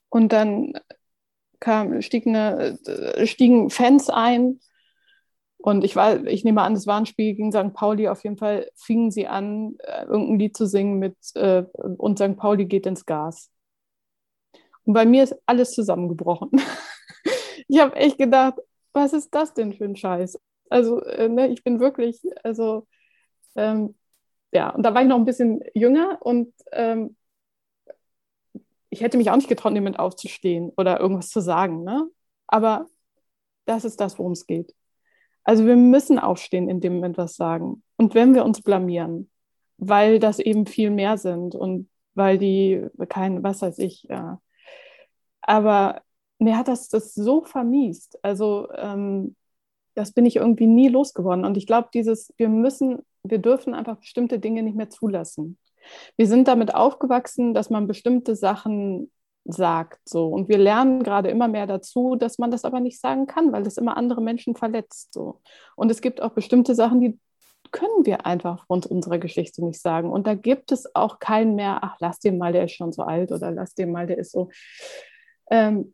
[0.10, 0.74] Und dann
[1.60, 4.60] kam, stieg eine, äh, stiegen Fans ein.
[5.58, 7.74] Und ich, war, ich nehme an, es war ein Spiel gegen St.
[7.74, 8.10] Pauli.
[8.10, 12.38] Auf jeden Fall fingen sie an, äh, irgendein Lied zu singen mit äh, Und St.
[12.38, 13.50] Pauli geht ins Gas.
[14.84, 16.52] Und bei mir ist alles zusammengebrochen.
[17.68, 18.60] ich habe echt gedacht,
[18.94, 20.40] was ist das denn für ein Scheiß?
[20.70, 22.88] Also, äh, ne, ich bin wirklich, also
[23.56, 23.96] ähm,
[24.52, 27.16] ja, und da war ich noch ein bisschen jünger und ähm,
[28.90, 31.84] ich hätte mich auch nicht getraut, jemand aufzustehen oder irgendwas zu sagen.
[31.84, 32.10] Ne?
[32.48, 32.88] Aber
[33.66, 34.76] das ist das, worum es geht.
[35.44, 37.84] Also wir müssen aufstehen, in dem Moment was sagen.
[37.98, 39.30] Und wenn wir uns blamieren,
[39.78, 44.42] weil das eben viel mehr sind und weil die, kein, was weiß ich, ja.
[45.42, 46.02] aber
[46.38, 48.20] mir hat das das so vermiest.
[48.24, 49.36] Also ähm,
[49.96, 51.46] das bin ich irgendwie nie losgeworden.
[51.46, 55.58] Und ich glaube, dieses, wir müssen wir dürfen einfach bestimmte Dinge nicht mehr zulassen.
[56.18, 59.12] Wir sind damit aufgewachsen, dass man bestimmte Sachen
[59.46, 60.00] sagt.
[60.08, 60.28] So.
[60.28, 63.64] Und wir lernen gerade immer mehr dazu, dass man das aber nicht sagen kann, weil
[63.64, 65.14] das immer andere Menschen verletzt.
[65.14, 65.42] So.
[65.76, 67.20] Und es gibt auch bestimmte Sachen, die
[67.72, 70.12] können wir einfach aufgrund unserer Geschichte nicht sagen.
[70.12, 73.04] Und da gibt es auch keinen mehr, ach, lass den mal, der ist schon so
[73.04, 74.50] alt oder lass den mal, der ist so.
[75.50, 75.94] Ähm,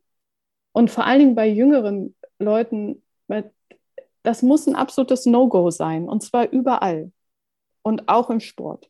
[0.74, 3.04] und vor allen Dingen bei jüngeren Leuten,
[4.24, 6.10] das muss ein absolutes No-Go sein.
[6.10, 7.12] Und zwar überall
[7.88, 8.90] und auch im Sport.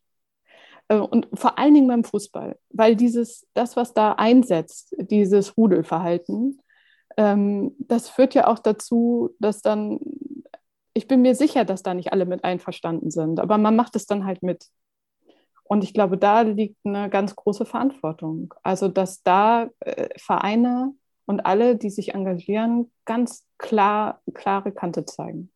[0.88, 6.60] Äh, und vor allen Dingen beim Fußball, weil dieses, das, was da einsetzt, dieses Rudelverhalten,
[7.16, 10.00] ähm, das führt ja auch dazu, dass dann,
[10.94, 14.06] ich bin mir sicher, dass da nicht alle mit einverstanden sind, aber man macht es
[14.06, 14.66] dann halt mit.
[15.62, 18.54] Und ich glaube, da liegt eine ganz große Verantwortung.
[18.62, 20.94] Also, dass da äh, Vereine
[21.26, 25.52] und alle, die sich engagieren, ganz klar, klare Kante zeigen.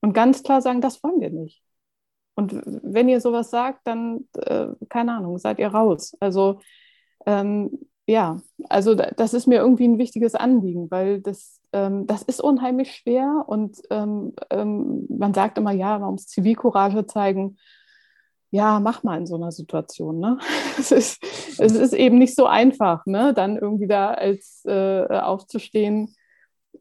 [0.00, 1.62] Und ganz klar sagen, das wollen wir nicht.
[2.40, 6.16] Und wenn ihr sowas sagt, dann, äh, keine Ahnung, seid ihr raus.
[6.20, 6.60] Also
[7.26, 7.70] ähm,
[8.06, 12.96] ja, also das ist mir irgendwie ein wichtiges Anliegen, weil das, ähm, das ist unheimlich
[12.96, 17.58] schwer und ähm, ähm man sagt immer, ja, man muss Zivilcourage zeigen.
[18.50, 20.18] Ja, mach mal in so einer Situation.
[20.18, 20.38] Ne?
[20.78, 21.22] es, ist,
[21.58, 23.34] es ist eben nicht so einfach, ne?
[23.34, 26.16] dann irgendwie da als äh, aufzustehen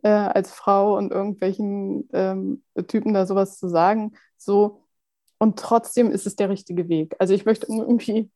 [0.03, 4.13] äh, als Frau und irgendwelchen ähm, Typen da sowas zu sagen.
[4.37, 4.81] So,
[5.39, 7.15] und trotzdem ist es der richtige Weg.
[7.17, 8.29] Also ich möchte irgendwie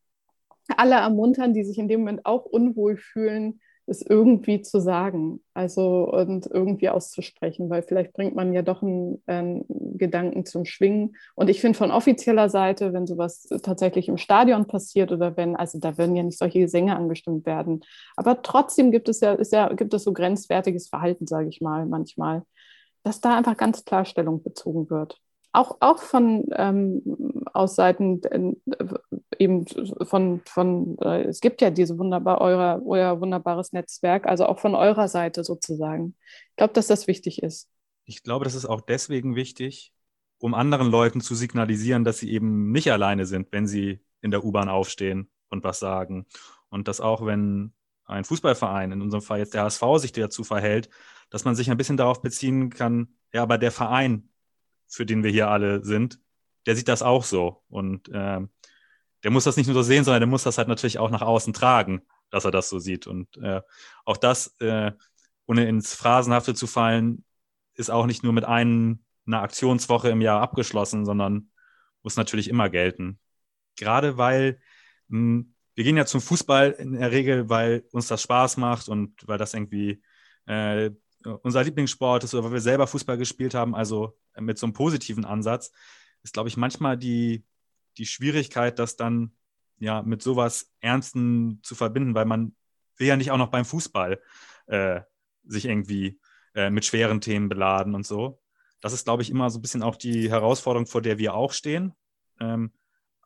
[0.78, 6.10] alle ermuntern, die sich in dem Moment auch unwohl fühlen, es irgendwie zu sagen, also
[6.10, 9.66] und irgendwie auszusprechen, weil vielleicht bringt man ja doch einen, einen
[9.97, 11.18] Gedanken zum Schwingen.
[11.36, 15.80] Und ich finde von offizieller Seite, wenn sowas tatsächlich im Stadion passiert oder wenn, also
[15.80, 17.82] da werden ja nicht solche Gesänge angestimmt werden,
[18.16, 21.86] aber trotzdem gibt es ja, ist ja gibt es so grenzwertiges Verhalten, sage ich mal,
[21.86, 22.43] manchmal,
[23.04, 25.20] dass da einfach ganz klar Stellung bezogen wird
[25.54, 27.01] auch, auch von ähm,
[27.54, 28.54] aus Seiten äh,
[29.38, 29.66] eben
[30.01, 34.74] von, von äh, es gibt ja diese wunderbar, euer, euer wunderbares Netzwerk, also auch von
[34.76, 36.16] eurer Seite sozusagen.
[36.49, 37.70] Ich glaube, dass das wichtig ist.
[38.06, 39.93] Ich glaube, das ist auch deswegen wichtig,
[40.39, 44.43] um anderen Leuten zu signalisieren, dass sie eben nicht alleine sind, wenn sie in der
[44.43, 46.26] U-Bahn aufstehen und was sagen.
[46.70, 47.74] Und dass auch wenn
[48.06, 50.89] ein Fußballverein, in unserem Fall jetzt der HSV, sich dazu verhält,
[51.30, 54.30] dass man sich ein bisschen darauf beziehen kann, ja, aber der Verein,
[54.94, 56.20] für den wir hier alle sind,
[56.66, 57.64] der sieht das auch so.
[57.68, 58.39] Und äh,
[59.24, 61.22] der muss das nicht nur so sehen, sondern der muss das halt natürlich auch nach
[61.22, 63.08] außen tragen, dass er das so sieht.
[63.08, 63.62] Und äh,
[64.06, 64.91] auch das, äh,
[65.46, 67.26] ohne ins Phrasenhafte zu fallen,
[67.76, 71.52] ist auch nicht nur mit einem, einer Aktionswoche im Jahr abgeschlossen, sondern
[72.02, 73.20] muss natürlich immer gelten.
[73.78, 74.60] Gerade weil
[75.08, 78.89] mh, hm, wir gehen ja zum Fußball in der Regel, weil uns das Spaß macht
[78.89, 80.04] und weil das irgendwie
[80.46, 80.91] äh,
[81.26, 85.26] unser Lieblingssport ist oder weil wir selber Fußball gespielt haben, also mit so einem positiven
[85.26, 85.71] Ansatz,
[86.24, 87.45] ist, glaube ich, manchmal die,
[87.97, 89.34] die Schwierigkeit, das dann
[89.78, 92.55] ja mit sowas Ernsten zu verbinden, weil man
[92.97, 94.21] will ja nicht auch noch beim Fußball
[94.67, 95.01] äh,
[95.43, 96.19] sich irgendwie
[96.55, 98.41] äh, mit schweren Themen beladen und so.
[98.80, 101.53] Das ist, glaube ich, immer so ein bisschen auch die Herausforderung, vor der wir auch
[101.53, 101.93] stehen.
[102.39, 102.71] Ähm,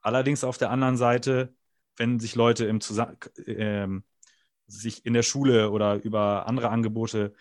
[0.01, 1.53] allerdings auf der anderen Seite,
[1.95, 4.03] wenn sich Leute im Zusammen ähm,
[4.67, 7.33] sich in der Schule oder über andere Angebote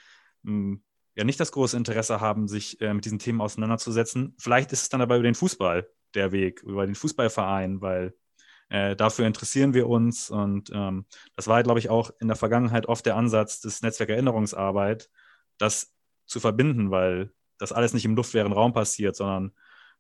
[0.46, 0.82] mh, hm,
[1.16, 4.34] ja nicht das große Interesse haben, sich äh, mit diesen Themen auseinanderzusetzen.
[4.38, 8.14] Vielleicht ist es dann aber über den Fußball der Weg, über den Fußballverein, weil
[8.68, 10.30] äh, dafür interessieren wir uns.
[10.30, 14.10] Und ähm, das war, glaube ich, auch in der Vergangenheit oft der Ansatz des Netzwerk
[14.10, 15.10] Erinnerungsarbeit,
[15.58, 15.94] das
[16.26, 19.52] zu verbinden, weil das alles nicht im luftleeren Raum passiert, sondern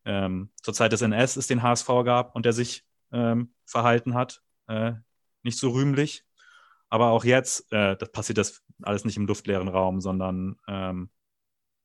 [0.04, 4.42] ähm, zur Zeit des NS es den HSV gab und der sich ähm, verhalten hat,
[4.68, 4.92] äh,
[5.42, 6.25] nicht so rühmlich.
[6.88, 11.10] Aber auch jetzt äh, das passiert das alles nicht im luftleeren Raum, sondern ähm,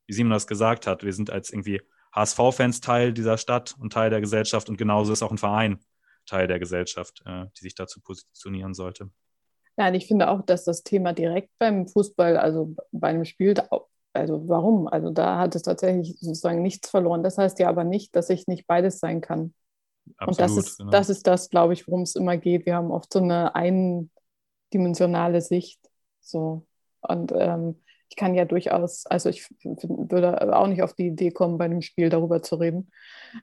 [0.08, 1.82] wie Simon das gesagt hat, wir sind als irgendwie
[2.14, 5.80] HSV-Fans Teil dieser Stadt und Teil der Gesellschaft und genauso ist auch ein Verein
[6.26, 9.10] Teil der Gesellschaft, äh, die sich dazu positionieren sollte.
[9.78, 13.56] Ja, und ich finde auch, dass das Thema direkt beim Fußball, also bei einem Spiel,
[14.14, 14.88] also warum?
[14.88, 17.24] Also da hat es tatsächlich sozusagen nichts verloren.
[17.24, 19.54] Das heißt ja aber nicht, dass ich nicht beides sein kann.
[20.18, 20.92] Absolut, und das ist, genau.
[20.92, 22.66] das ist das, glaube ich, worum es immer geht.
[22.66, 23.56] Wir haben oft so eine
[24.72, 25.80] eindimensionale Sicht.
[26.22, 26.66] So.
[27.02, 27.76] Und ähm,
[28.10, 31.82] ich kann ja durchaus, also ich würde auch nicht auf die Idee kommen, bei einem
[31.82, 32.92] Spiel darüber zu reden,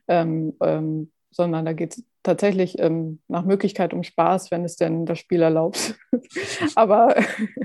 [0.07, 5.05] ähm, ähm, sondern da geht es tatsächlich ähm, nach Möglichkeit um Spaß, wenn es denn
[5.05, 5.95] das Spiel erlaubt.
[6.75, 7.15] aber,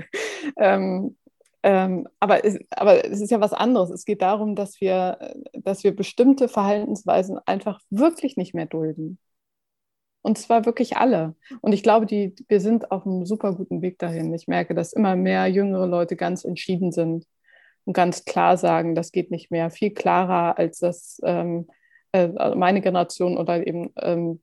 [0.57, 1.15] ähm,
[1.61, 3.91] ähm, aber, es, aber es ist ja was anderes.
[3.91, 9.19] Es geht darum, dass wir, dass wir bestimmte Verhaltensweisen einfach wirklich nicht mehr dulden.
[10.25, 11.35] Und zwar wirklich alle.
[11.61, 14.33] Und ich glaube, die, wir sind auf einem super guten Weg dahin.
[14.33, 17.27] Ich merke, dass immer mehr jüngere Leute ganz entschieden sind
[17.83, 19.69] und ganz klar sagen, das geht nicht mehr.
[19.69, 21.67] Viel klarer, als das ähm,
[22.11, 24.41] äh, meine Generation oder eben ähm,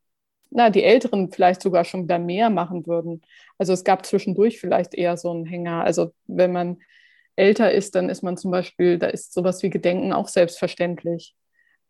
[0.51, 3.21] na, die Älteren vielleicht sogar schon wieder mehr machen würden.
[3.59, 5.83] Also es gab zwischendurch vielleicht eher so einen Hänger.
[5.83, 6.79] Also wenn man
[7.35, 11.35] älter ist, dann ist man zum Beispiel, da ist sowas wie Gedenken auch selbstverständlich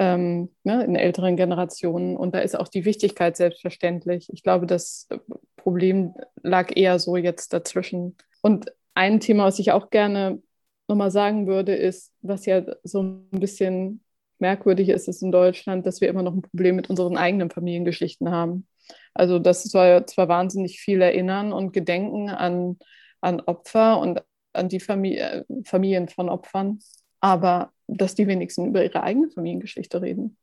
[0.03, 2.17] ähm, ne, in älteren Generationen.
[2.17, 4.29] Und da ist auch die Wichtigkeit selbstverständlich.
[4.33, 5.09] Ich glaube, das
[5.57, 8.17] Problem lag eher so jetzt dazwischen.
[8.43, 10.43] Und ein Thema, was ich auch gerne
[10.89, 14.03] nochmal sagen würde, ist, was ja so ein bisschen
[14.41, 18.31] merkwürdig ist, ist in Deutschland, dass wir immer noch ein Problem mit unseren eigenen Familiengeschichten
[18.33, 18.67] haben.
[19.15, 22.79] Also das soll zwar wahnsinnig viel erinnern und gedenken an,
[23.21, 26.81] an Opfer und an die Familie, Familien von Opfern,
[27.21, 30.37] aber dass die wenigsten über ihre eigene Familiengeschichte reden.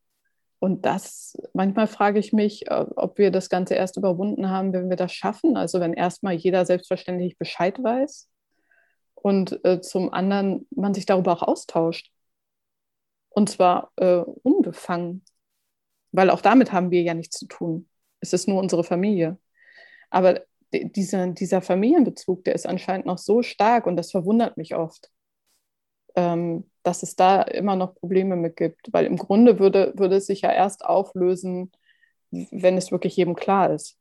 [0.58, 4.90] Und das, manchmal frage ich mich, äh, ob wir das Ganze erst überwunden haben, wenn
[4.90, 5.56] wir das schaffen.
[5.56, 8.28] Also wenn erstmal jeder selbstverständlich Bescheid weiß
[9.14, 12.12] und äh, zum anderen man sich darüber auch austauscht.
[13.30, 15.24] Und zwar äh, unbefangen,
[16.12, 17.88] weil auch damit haben wir ja nichts zu tun.
[18.20, 19.38] Es ist nur unsere Familie.
[20.10, 20.42] Aber
[20.72, 25.10] dieser, dieser Familienbezug, der ist anscheinend noch so stark und das verwundert mich oft,
[26.16, 28.92] ähm, dass es da immer noch Probleme mit gibt.
[28.92, 31.70] Weil im Grunde würde, würde es sich ja erst auflösen,
[32.30, 33.96] wenn es wirklich jedem klar ist.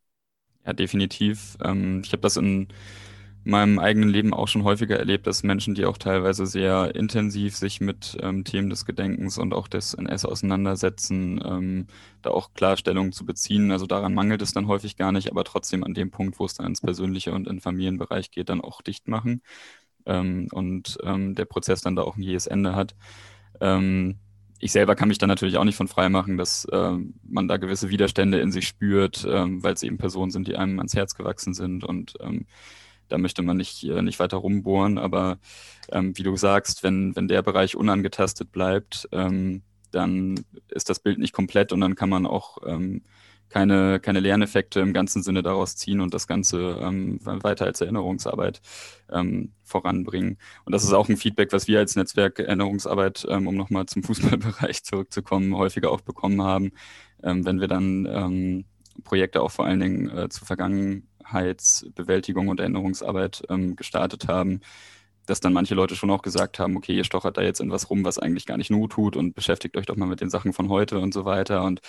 [0.65, 1.57] Ja, definitiv.
[1.63, 2.67] Ähm, ich habe das in
[3.43, 7.81] meinem eigenen Leben auch schon häufiger erlebt, dass Menschen, die auch teilweise sehr intensiv sich
[7.81, 11.87] mit ähm, Themen des Gedenkens und auch des NS auseinandersetzen, ähm,
[12.21, 13.71] da auch Klarstellungen zu beziehen.
[13.71, 16.55] Also daran mangelt es dann häufig gar nicht, aber trotzdem an dem Punkt, wo es
[16.55, 19.41] dann ins Persönliche und in Familienbereich geht, dann auch dicht machen
[20.09, 22.95] ähm, und ähm, der Prozess dann da auch ein jähes Ende hat.
[23.61, 24.17] Ähm,
[24.59, 27.55] ich selber kann mich da natürlich auch nicht von frei machen, dass ähm, man da
[27.55, 31.53] gewisse Widerstände in sich spürt, weil es eben Personen sind, die einem ans Herz gewachsen
[31.53, 32.15] sind und
[33.09, 35.39] da möchte man nicht, äh, nicht weiter rumbohren, aber
[35.91, 40.39] ähm, wie du sagst, wenn, wenn der Bereich unangetastet bleibt, ähm, dann
[40.69, 43.01] ist das Bild nicht komplett und dann kann man auch ähm,
[43.49, 48.61] keine, keine Lerneffekte im ganzen Sinne daraus ziehen und das Ganze ähm, weiter als Erinnerungsarbeit
[49.11, 50.37] ähm, voranbringen.
[50.65, 54.03] Und das ist auch ein Feedback, was wir als Netzwerk Erinnerungsarbeit, ähm, um nochmal zum
[54.03, 56.71] Fußballbereich zurückzukommen, häufiger auch bekommen haben,
[57.23, 58.65] ähm, wenn wir dann ähm,
[59.03, 64.61] Projekte auch vor allen Dingen äh, zur Vergangenheitsbewältigung und Erinnerungsarbeit ähm, gestartet haben
[65.29, 67.89] dass dann manche Leute schon auch gesagt haben, okay, ihr stochert da jetzt in was
[67.89, 70.53] rum, was eigentlich gar nicht not tut und beschäftigt euch doch mal mit den Sachen
[70.53, 71.81] von heute und so weiter und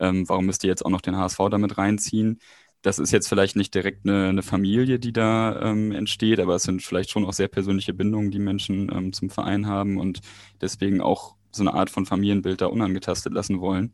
[0.00, 2.40] ähm, warum müsst ihr jetzt auch noch den HSV damit reinziehen?
[2.82, 6.62] Das ist jetzt vielleicht nicht direkt eine, eine Familie, die da ähm, entsteht, aber es
[6.62, 10.20] sind vielleicht schon auch sehr persönliche Bindungen, die Menschen ähm, zum Verein haben und
[10.60, 13.92] deswegen auch so eine Art von Familienbild da unangetastet lassen wollen.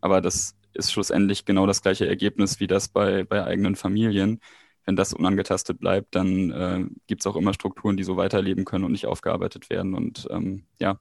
[0.00, 4.40] Aber das ist schlussendlich genau das gleiche Ergebnis wie das bei, bei eigenen Familien
[4.84, 8.84] wenn das unangetastet bleibt, dann äh, gibt es auch immer Strukturen, die so weiterleben können
[8.84, 9.94] und nicht aufgearbeitet werden.
[9.94, 11.00] Und ähm, ja,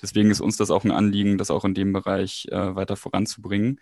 [0.00, 3.80] deswegen ist uns das auch ein Anliegen, das auch in dem Bereich äh, weiter voranzubringen.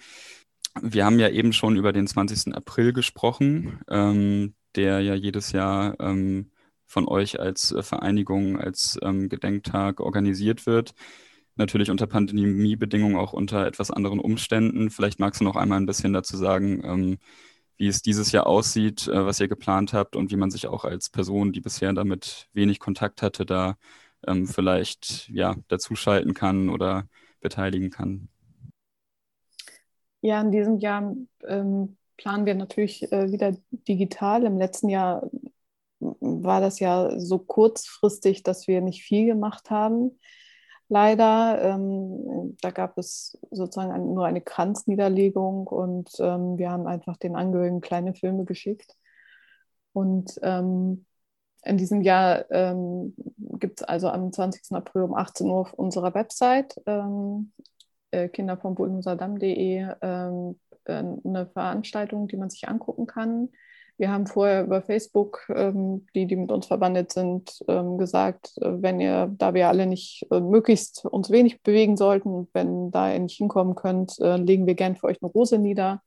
[0.80, 2.54] Wir haben ja eben schon über den 20.
[2.54, 6.50] April gesprochen, ähm, der ja jedes Jahr ähm,
[6.86, 10.94] von euch als äh, Vereinigung, als ähm, Gedenktag organisiert wird.
[11.56, 14.90] Natürlich unter Pandemiebedingungen, auch unter etwas anderen Umständen.
[14.90, 17.18] Vielleicht magst du noch einmal ein bisschen dazu sagen, ähm,
[17.76, 20.84] wie es dieses Jahr aussieht, äh, was ihr geplant habt und wie man sich auch
[20.84, 23.76] als Person, die bisher damit wenig Kontakt hatte, da
[24.26, 27.08] ähm, vielleicht ja, dazuschalten kann oder
[27.40, 28.28] beteiligen kann.
[30.20, 31.14] Ja, in diesem Jahr
[31.46, 34.44] ähm, planen wir natürlich äh, wieder digital.
[34.44, 35.30] Im letzten Jahr
[36.00, 40.18] war das ja so kurzfristig, dass wir nicht viel gemacht haben
[40.88, 41.60] leider.
[41.62, 47.36] Ähm, da gab es sozusagen ein, nur eine Kranzniederlegung und ähm, wir haben einfach den
[47.36, 48.96] Angehörigen kleine Filme geschickt.
[49.92, 51.06] Und ähm,
[51.62, 53.14] in diesem Jahr ähm,
[53.58, 54.76] gibt es also am 20.
[54.76, 57.52] April um 18 Uhr auf unserer Website ähm,
[58.10, 63.48] äh, kindervombudenhusadam.de ähm, äh, eine Veranstaltung, die man sich angucken kann.
[63.98, 68.82] Wir haben vorher über Facebook, ähm, die, die mit uns verbandet sind, ähm, gesagt, äh,
[68.82, 73.20] wenn ihr, da wir alle nicht äh, möglichst uns wenig bewegen sollten, wenn da ihr
[73.20, 76.02] nicht hinkommen könnt, äh, legen wir gern für euch eine Rose nieder.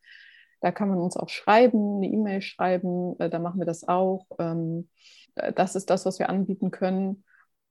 [0.62, 4.26] Da kann man uns auch schreiben, eine E-Mail schreiben, äh, da machen wir das auch.
[4.38, 4.90] Ähm,
[5.36, 7.24] äh, das ist das, was wir anbieten können.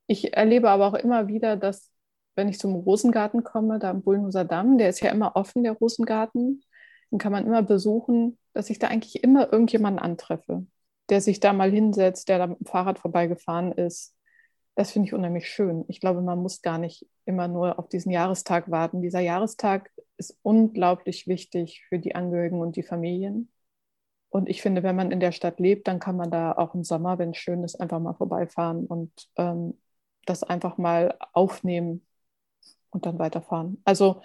[0.08, 1.92] Ich erlebe aber auch immer wieder, dass
[2.34, 5.72] wenn ich zum Rosengarten komme, da am Bullenhuser Damm, der ist ja immer offen, der
[5.72, 6.62] Rosengarten,
[7.10, 10.66] den kann man immer besuchen dass ich da eigentlich immer irgendjemanden antreffe,
[11.10, 14.16] der sich da mal hinsetzt, der da mit dem Fahrrad vorbeigefahren ist.
[14.74, 15.84] Das finde ich unheimlich schön.
[15.86, 19.00] Ich glaube, man muss gar nicht immer nur auf diesen Jahrestag warten.
[19.00, 23.48] Dieser Jahrestag ist unglaublich wichtig für die Angehörigen und die Familien.
[24.28, 26.82] Und ich finde, wenn man in der Stadt lebt, dann kann man da auch im
[26.82, 29.78] Sommer, wenn es schön ist, einfach mal vorbeifahren und ähm,
[30.26, 32.04] das einfach mal aufnehmen
[32.90, 33.80] und dann weiterfahren.
[33.84, 34.20] Also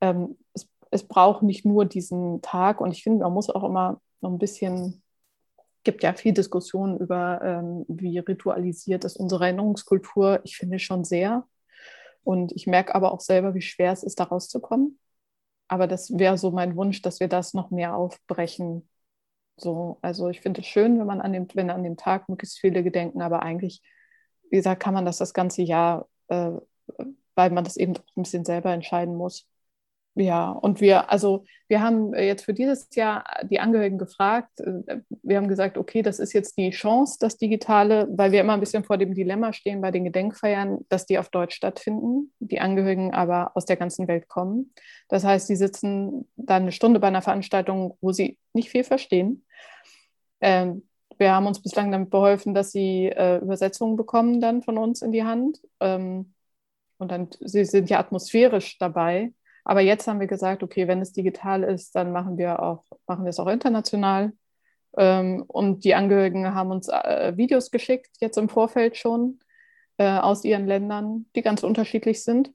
[0.00, 4.00] ähm, es es braucht nicht nur diesen Tag und ich finde, man muss auch immer
[4.20, 5.02] noch ein bisschen,
[5.84, 10.40] gibt ja viel Diskussion über, ähm, wie ritualisiert ist unsere Erinnerungskultur.
[10.44, 11.46] Ich finde schon sehr.
[12.24, 14.98] Und ich merke aber auch selber, wie schwer es ist, da rauszukommen.
[15.68, 18.88] Aber das wäre so mein Wunsch, dass wir das noch mehr aufbrechen.
[19.56, 22.58] So, also ich finde es schön, wenn man an dem, wenn an dem Tag möglichst
[22.58, 23.82] viele gedenken, aber eigentlich,
[24.50, 26.52] wie gesagt, kann man das das ganze Jahr, äh,
[27.34, 29.48] weil man das eben auch ein bisschen selber entscheiden muss.
[30.18, 34.60] Ja, und wir, also wir haben jetzt für dieses Jahr die Angehörigen gefragt.
[34.60, 38.54] Äh, wir haben gesagt, okay, das ist jetzt die Chance, das Digitale, weil wir immer
[38.54, 42.60] ein bisschen vor dem Dilemma stehen bei den Gedenkfeiern, dass die auf Deutsch stattfinden, die
[42.60, 44.72] Angehörigen aber aus der ganzen Welt kommen.
[45.08, 49.44] Das heißt, die sitzen dann eine Stunde bei einer Veranstaltung, wo sie nicht viel verstehen.
[50.40, 50.88] Ähm,
[51.18, 55.12] wir haben uns bislang damit beholfen, dass sie äh, Übersetzungen bekommen dann von uns in
[55.12, 55.60] die Hand.
[55.80, 56.32] Ähm,
[56.96, 59.34] und dann, sie sind ja atmosphärisch dabei.
[59.68, 63.24] Aber jetzt haben wir gesagt, okay, wenn es digital ist, dann machen wir auch, machen
[63.24, 64.32] wir es auch international.
[64.96, 69.40] Ähm, und die Angehörigen haben uns äh, Videos geschickt, jetzt im Vorfeld schon,
[69.98, 72.52] äh, aus ihren Ländern, die ganz unterschiedlich sind,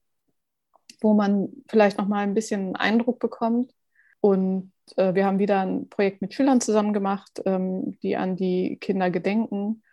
[1.01, 3.73] wo man vielleicht nochmal ein bisschen Eindruck bekommt.
[4.21, 8.77] Und äh, wir haben wieder ein Projekt mit Schülern zusammen gemacht, ähm, die an die
[8.79, 9.83] Kinder gedenken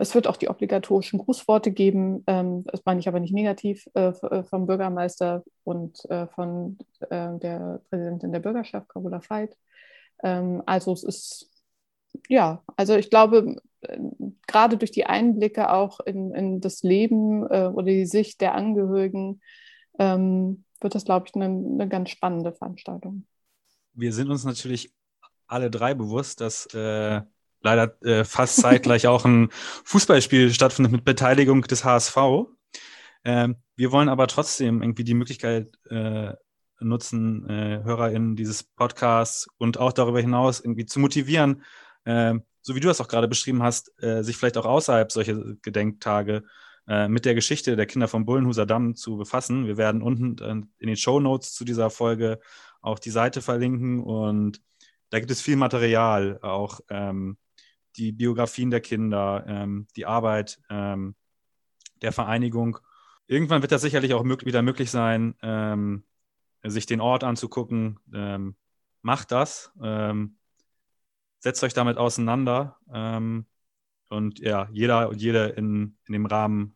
[0.00, 4.08] es wird auch die obligatorischen Grußworte geben, ähm, das meine ich aber nicht negativ, äh,
[4.08, 9.56] äh, vom Bürgermeister und äh, von der Präsidentin der Bürgerschaft, Carola Veit.
[10.22, 11.50] Ähm, also es ist,
[12.28, 13.56] ja, also ich glaube,
[14.48, 19.40] gerade durch die Einblicke auch in, in das Leben oder die Sicht der Angehörigen
[19.96, 23.24] wird das, glaube ich, eine, eine ganz spannende Veranstaltung.
[23.92, 24.92] Wir sind uns natürlich
[25.46, 27.20] alle drei bewusst, dass äh,
[27.62, 29.48] leider äh, fast zeitgleich auch ein
[29.84, 32.16] Fußballspiel stattfindet mit Beteiligung des HSV.
[33.24, 36.32] Ähm, wir wollen aber trotzdem irgendwie die Möglichkeit äh,
[36.80, 41.64] nutzen, äh, HörerInnen dieses Podcasts und auch darüber hinaus irgendwie zu motivieren,
[42.04, 45.36] äh, so wie du das auch gerade beschrieben hast, äh, sich vielleicht auch außerhalb solcher
[45.62, 46.44] Gedenktage
[46.86, 49.66] äh, mit der Geschichte der Kinder vom Bullenhuser Damm zu befassen.
[49.66, 52.38] Wir werden unten in den Show Notes zu dieser Folge
[52.80, 54.62] auch die Seite verlinken und
[55.10, 57.38] da gibt es viel Material, auch ähm,
[57.98, 61.14] die Biografien der Kinder, ähm, die Arbeit ähm,
[62.02, 62.78] der Vereinigung.
[63.26, 66.04] Irgendwann wird das sicherlich auch mög wieder möglich sein, ähm,
[66.62, 67.98] sich den Ort anzugucken.
[68.14, 68.56] Ähm,
[69.02, 69.72] macht das.
[69.82, 70.38] Ähm,
[71.40, 72.78] setzt euch damit auseinander.
[72.92, 73.46] Ähm,
[74.08, 76.74] und ja, jeder und jede in, in dem Rahmen,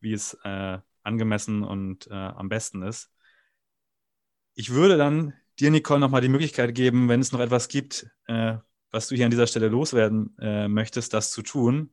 [0.00, 3.10] wie es äh, angemessen und äh, am besten ist.
[4.54, 8.58] Ich würde dann dir, Nicole, nochmal die Möglichkeit geben, wenn es noch etwas gibt, äh,
[8.92, 11.90] was du hier an dieser Stelle loswerden äh, möchtest, das zu tun.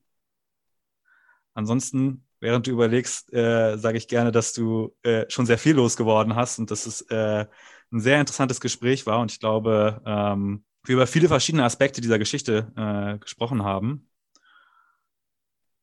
[1.54, 6.36] Ansonsten, während du überlegst, äh, sage ich gerne, dass du äh, schon sehr viel losgeworden
[6.36, 7.48] hast und dass es äh,
[7.92, 12.20] ein sehr interessantes Gespräch war und ich glaube, ähm, wir über viele verschiedene Aspekte dieser
[12.20, 14.10] Geschichte äh, gesprochen haben.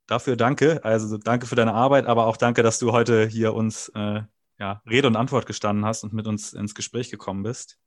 [0.06, 3.88] Dafür danke, also danke für deine Arbeit, aber auch danke, dass du heute hier uns
[3.94, 4.22] äh,
[4.59, 7.78] ja, Rede und Antwort gestanden hast und mit uns ins Gespräch gekommen bist.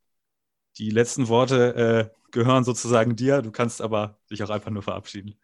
[0.77, 3.41] Die letzten Worte äh, gehören sozusagen dir.
[3.41, 5.35] Du kannst aber dich auch einfach nur verabschieden.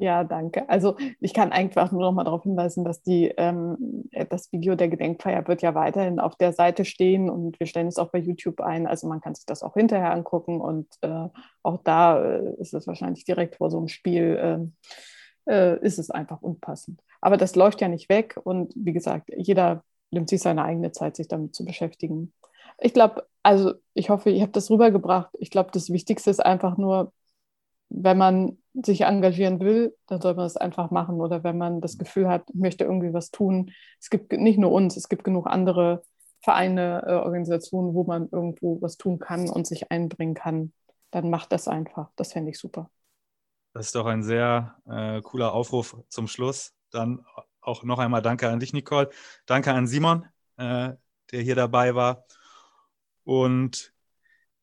[0.00, 0.68] Ja, danke.
[0.68, 4.86] Also ich kann einfach nur noch mal darauf hinweisen, dass die, ähm, das Video der
[4.88, 8.60] Gedenkfeier wird ja weiterhin auf der Seite stehen und wir stellen es auch bei YouTube
[8.60, 8.86] ein.
[8.86, 11.26] Also man kann sich das auch hinterher angucken und äh,
[11.64, 14.76] auch da äh, ist es wahrscheinlich direkt vor so einem Spiel, ähm,
[15.50, 17.02] äh, ist es einfach unpassend.
[17.20, 19.82] Aber das läuft ja nicht weg und wie gesagt, jeder
[20.12, 22.32] nimmt sich seine eigene Zeit, sich damit zu beschäftigen.
[22.80, 25.30] Ich glaube, also ich hoffe, ich habe das rübergebracht.
[25.38, 27.12] Ich glaube, das Wichtigste ist einfach nur,
[27.88, 31.20] wenn man sich engagieren will, dann soll man es einfach machen.
[31.20, 33.72] Oder wenn man das Gefühl hat, ich möchte irgendwie was tun.
[34.00, 36.02] Es gibt nicht nur uns, es gibt genug andere
[36.42, 40.72] Vereine, äh, Organisationen, wo man irgendwo was tun kann und sich einbringen kann.
[41.10, 42.10] Dann macht das einfach.
[42.16, 42.90] Das fände ich super.
[43.72, 46.74] Das ist doch ein sehr äh, cooler Aufruf zum Schluss.
[46.90, 47.24] Dann
[47.60, 49.10] auch noch einmal danke an dich, Nicole.
[49.46, 50.26] Danke an Simon,
[50.56, 50.92] äh,
[51.32, 52.24] der hier dabei war.
[53.28, 53.92] Und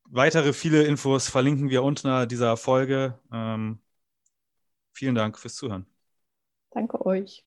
[0.06, 3.20] weitere viele Infos verlinken wir unter dieser Folge.
[3.32, 3.78] Ähm,
[4.92, 5.86] vielen Dank fürs Zuhören.
[6.72, 7.44] Danke euch.